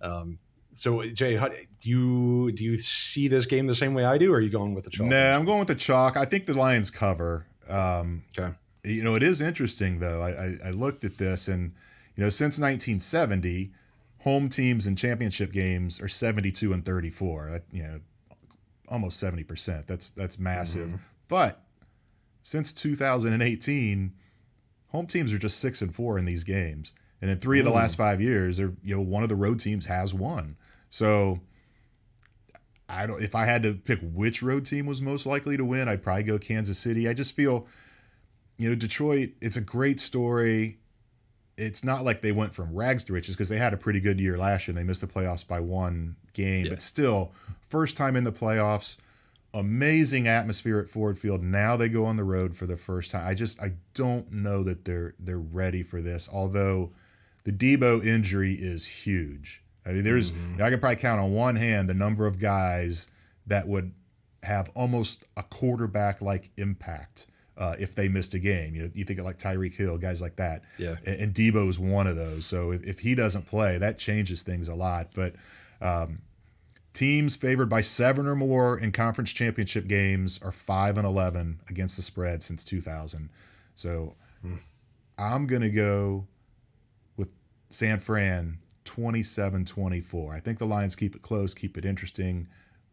[0.01, 0.37] Um,
[0.73, 4.31] so Jay, how, do you do you see this game the same way I do,
[4.31, 5.07] or are you going with the chalk?
[5.07, 6.15] Nah, I'm going with the chalk.
[6.15, 7.47] I think the Lions cover.
[7.67, 8.53] Um, okay.
[8.83, 10.21] You know, it is interesting though.
[10.21, 11.73] I, I, I looked at this, and
[12.15, 13.71] you know, since 1970,
[14.19, 17.61] home teams in championship games are 72 and 34.
[17.71, 17.99] You know
[18.91, 19.85] almost 70%.
[19.85, 20.87] That's that's massive.
[20.87, 20.97] Mm-hmm.
[21.27, 21.63] But
[22.43, 24.13] since 2018,
[24.89, 26.93] home teams are just 6 and 4 in these games.
[27.21, 27.59] And in 3 mm.
[27.61, 30.57] of the last 5 years, they're, you know, one of the road teams has won.
[30.89, 31.39] So
[32.89, 35.87] I don't if I had to pick which road team was most likely to win,
[35.87, 37.07] I'd probably go Kansas City.
[37.07, 37.67] I just feel
[38.61, 40.80] you know, Detroit, it's a great story
[41.61, 44.19] it's not like they went from rags to riches because they had a pretty good
[44.19, 46.65] year last year and they missed the playoffs by one game.
[46.65, 46.71] Yeah.
[46.71, 47.31] But still,
[47.61, 48.97] first time in the playoffs,
[49.53, 51.43] amazing atmosphere at Ford Field.
[51.43, 53.27] Now they go on the road for the first time.
[53.27, 56.27] I just I don't know that they're they're ready for this.
[56.31, 56.91] Although
[57.43, 59.63] the Deebo injury is huge.
[59.85, 60.61] I mean, there's mm-hmm.
[60.61, 63.09] I can probably count on one hand the number of guys
[63.45, 63.93] that would
[64.43, 67.27] have almost a quarterback like impact
[67.57, 68.75] uh, if they missed a game.
[68.75, 70.63] You, you think of like Tyreek Hill, guys like that.
[70.77, 70.95] Yeah.
[71.05, 72.45] And, and Deebo is one of those.
[72.45, 75.09] So if, if, he doesn't play, that changes things a lot.
[75.13, 75.35] But
[75.81, 76.19] um,
[76.93, 81.97] teams favored by seven or more in conference championship games are five and eleven against
[81.97, 83.29] the spread since 2000.
[83.75, 84.55] So hmm.
[85.17, 86.27] I'm gonna go
[87.17, 87.29] with
[87.69, 90.33] San Fran 27-24.
[90.33, 92.47] I think the Lions keep it close, keep it interesting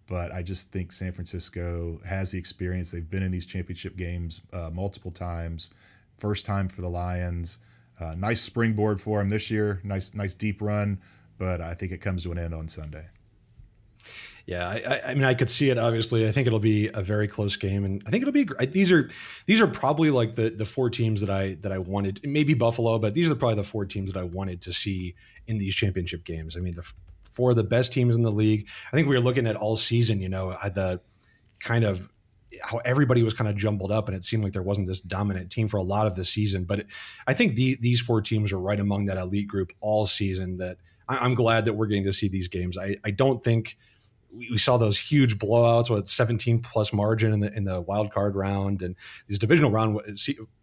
[0.08, 2.90] but I just think San Francisco has the experience.
[2.90, 5.70] They've been in these championship games uh, multiple times.
[6.16, 7.58] First time for the Lions.
[8.00, 9.80] Uh, nice springboard for them this year.
[9.84, 11.00] Nice, nice deep run,
[11.36, 13.06] but I think it comes to an end on Sunday.
[14.46, 15.76] Yeah, I, I, mean, I could see it.
[15.76, 18.48] Obviously, I think it'll be a very close game, and I think it'll be.
[18.64, 19.10] These are
[19.44, 22.20] these are probably like the the four teams that I that I wanted.
[22.24, 25.14] Maybe Buffalo, but these are probably the four teams that I wanted to see
[25.46, 26.56] in these championship games.
[26.56, 26.90] I mean, the
[27.38, 28.68] four of the best teams in the league.
[28.92, 31.00] I think we were looking at all season, you know, the
[31.60, 32.08] kind of
[32.64, 35.52] how everybody was kind of jumbled up and it seemed like there wasn't this dominant
[35.52, 36.64] team for a lot of the season.
[36.64, 36.86] But
[37.28, 40.78] I think the, these four teams are right among that elite group all season that
[41.08, 42.76] I, am glad that we're getting to see these games.
[42.76, 43.76] I, I don't think
[44.32, 48.36] we, saw those huge blowouts with 17 plus margin in the in the wild card
[48.36, 48.94] round, and
[49.26, 49.98] these divisional round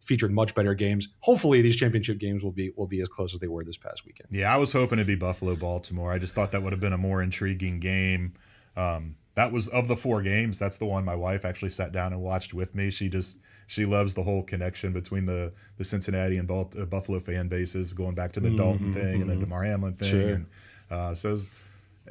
[0.03, 1.07] featured much better games.
[1.19, 4.05] Hopefully, these championship games will be will be as close as they were this past
[4.05, 4.29] weekend.
[4.31, 6.11] Yeah, I was hoping it'd be Buffalo Baltimore.
[6.11, 8.33] I just thought that would have been a more intriguing game.
[8.75, 10.59] Um, that was of the four games.
[10.59, 12.89] That's the one my wife actually sat down and watched with me.
[12.89, 17.47] She just she loves the whole connection between the the Cincinnati and uh, Buffalo fan
[17.47, 19.29] bases, going back to the mm-hmm, Dalton thing mm-hmm.
[19.29, 19.65] and the mm-hmm.
[19.65, 20.09] Hamlin thing.
[20.09, 20.29] Sure.
[20.29, 20.45] And,
[20.89, 21.31] uh, so.
[21.31, 21.49] Was,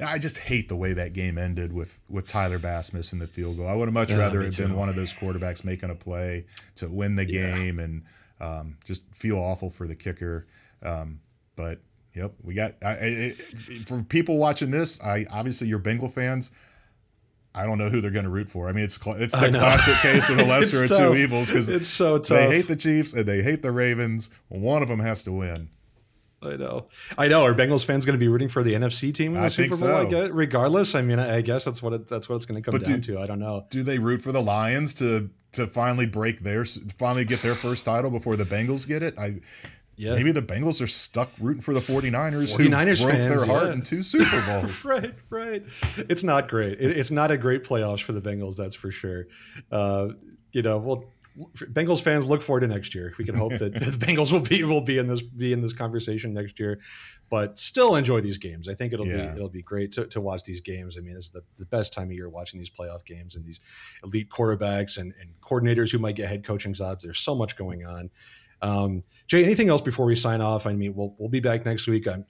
[0.03, 3.57] I just hate the way that game ended with with Tyler Bass missing the field
[3.57, 3.67] goal.
[3.67, 6.45] I would have much yeah, rather have been one of those quarterbacks making a play
[6.75, 7.85] to win the game yeah.
[7.85, 8.03] and
[8.41, 10.47] um, just feel awful for the kicker.
[10.83, 11.21] Um,
[11.55, 11.79] but
[12.13, 13.41] yep, we got I, it,
[13.87, 15.01] for people watching this.
[15.01, 16.51] I obviously you're Bengal fans.
[17.53, 18.67] I don't know who they're going to root for.
[18.67, 21.87] I mean, it's it's the classic case of the lesser of two evils because it's
[21.87, 22.37] so tough.
[22.37, 24.29] They hate the Chiefs and they hate the Ravens.
[24.49, 25.69] One of them has to win.
[26.45, 26.87] I know.
[27.17, 27.43] I know.
[27.43, 29.77] Are Bengals fans going to be rooting for the NFC team in the I Super
[29.77, 29.77] Bowl?
[29.77, 29.97] So.
[29.97, 30.95] I guess, regardless.
[30.95, 32.99] I mean, I guess that's what it, that's what it's going to come but down
[32.99, 33.21] do, to.
[33.21, 33.65] I don't know.
[33.69, 37.85] Do they root for the Lions to to finally break their finally get their first
[37.85, 39.17] title before the Bengals get it?
[39.17, 39.41] I
[39.97, 40.15] yeah.
[40.15, 43.67] Maybe the Bengals are stuck rooting for the 49ers, 49ers who broke fans, their heart
[43.67, 43.73] yeah.
[43.73, 44.83] in two Super Bowls.
[44.85, 45.63] right, right.
[46.09, 46.79] It's not great.
[46.81, 49.27] It, it's not a great playoffs for the Bengals, that's for sure.
[49.71, 50.09] Uh,
[50.51, 51.05] you know, well,
[51.37, 53.13] Bengals fans look forward to next year.
[53.17, 55.73] We can hope that the Bengals will be will be in this be in this
[55.73, 56.79] conversation next year,
[57.29, 58.69] but still enjoy these games.
[58.69, 59.31] I think it'll yeah.
[59.31, 60.97] be it'll be great to, to watch these games.
[60.97, 63.59] I mean, it's the, the best time of year watching these playoff games and these
[64.03, 67.03] elite quarterbacks and, and coordinators who might get head coaching jobs.
[67.03, 68.09] There's so much going on.
[68.61, 70.65] Um, Jay, anything else before we sign off?
[70.65, 72.07] I mean, we'll we'll be back next week.
[72.07, 72.25] I'm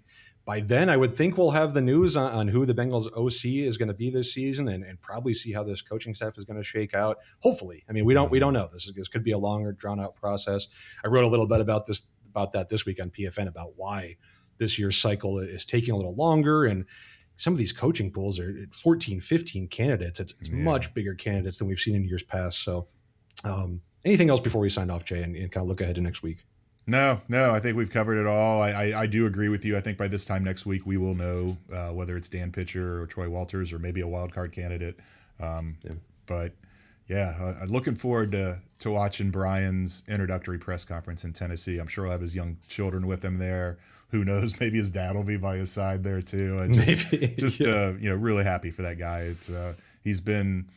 [0.46, 3.66] by then, I would think we'll have the news on, on who the Bengals OC
[3.68, 6.46] is going to be this season, and, and, probably see how this coaching staff is
[6.46, 7.18] going to shake out.
[7.40, 8.70] Hopefully, I mean, we don't we don't know.
[8.72, 10.68] This is, this could be a longer, drawn out process.
[11.04, 14.18] I wrote a little bit about this about that this week on PFN about why
[14.58, 16.86] this year's cycle is taking a little longer and
[17.38, 20.56] some of these coaching pools are 14 15 candidates it's, it's yeah.
[20.56, 22.88] much bigger candidates than we've seen in years past so
[23.44, 26.02] um, anything else before we sign off jay and, and kind of look ahead to
[26.02, 26.46] next week
[26.88, 28.62] no, no, I think we've covered it all.
[28.62, 29.76] I, I, I, do agree with you.
[29.76, 33.02] I think by this time next week we will know uh, whether it's Dan Pitcher
[33.02, 35.00] or Troy Walters or maybe a wild card candidate.
[35.40, 35.94] Um, yeah.
[36.28, 36.54] But
[37.08, 41.80] yeah, uh, looking forward to to watching Brian's introductory press conference in Tennessee.
[41.80, 43.78] I'm sure he'll have his young children with him there.
[44.10, 44.60] Who knows?
[44.60, 46.68] Maybe his dad will be by his side there too.
[46.72, 47.74] Just, maybe, just yeah.
[47.74, 49.22] uh, you know, really happy for that guy.
[49.22, 49.74] It's uh,
[50.04, 50.70] he's been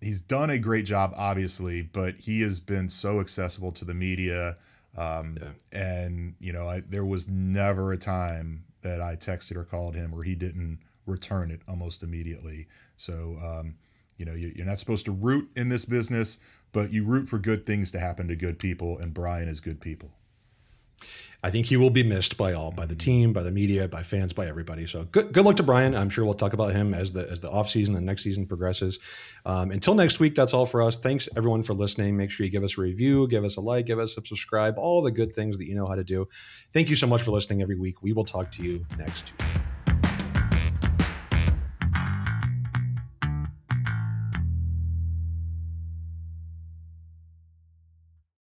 [0.00, 4.56] he's done a great job, obviously, but he has been so accessible to the media
[4.96, 5.50] um, yeah.
[5.72, 10.10] And you know, I, there was never a time that I texted or called him
[10.10, 12.66] where he didn't return it almost immediately.
[12.96, 13.76] So, um,
[14.16, 16.38] you know, you, you're not supposed to root in this business,
[16.72, 19.80] but you root for good things to happen to good people, and Brian is good
[19.80, 20.10] people.
[21.44, 24.04] I think he will be missed by all, by the team, by the media, by
[24.04, 24.86] fans, by everybody.
[24.86, 25.94] So good, good luck to Brian.
[25.94, 28.46] I'm sure we'll talk about him as the as the off season and next season
[28.46, 29.00] progresses.
[29.44, 30.96] Um, until next week, that's all for us.
[30.96, 32.16] Thanks everyone for listening.
[32.16, 34.78] Make sure you give us a review, give us a like, give us a subscribe,
[34.78, 36.28] all the good things that you know how to do.
[36.72, 38.02] Thank you so much for listening every week.
[38.02, 39.81] We will talk to you next Tuesday.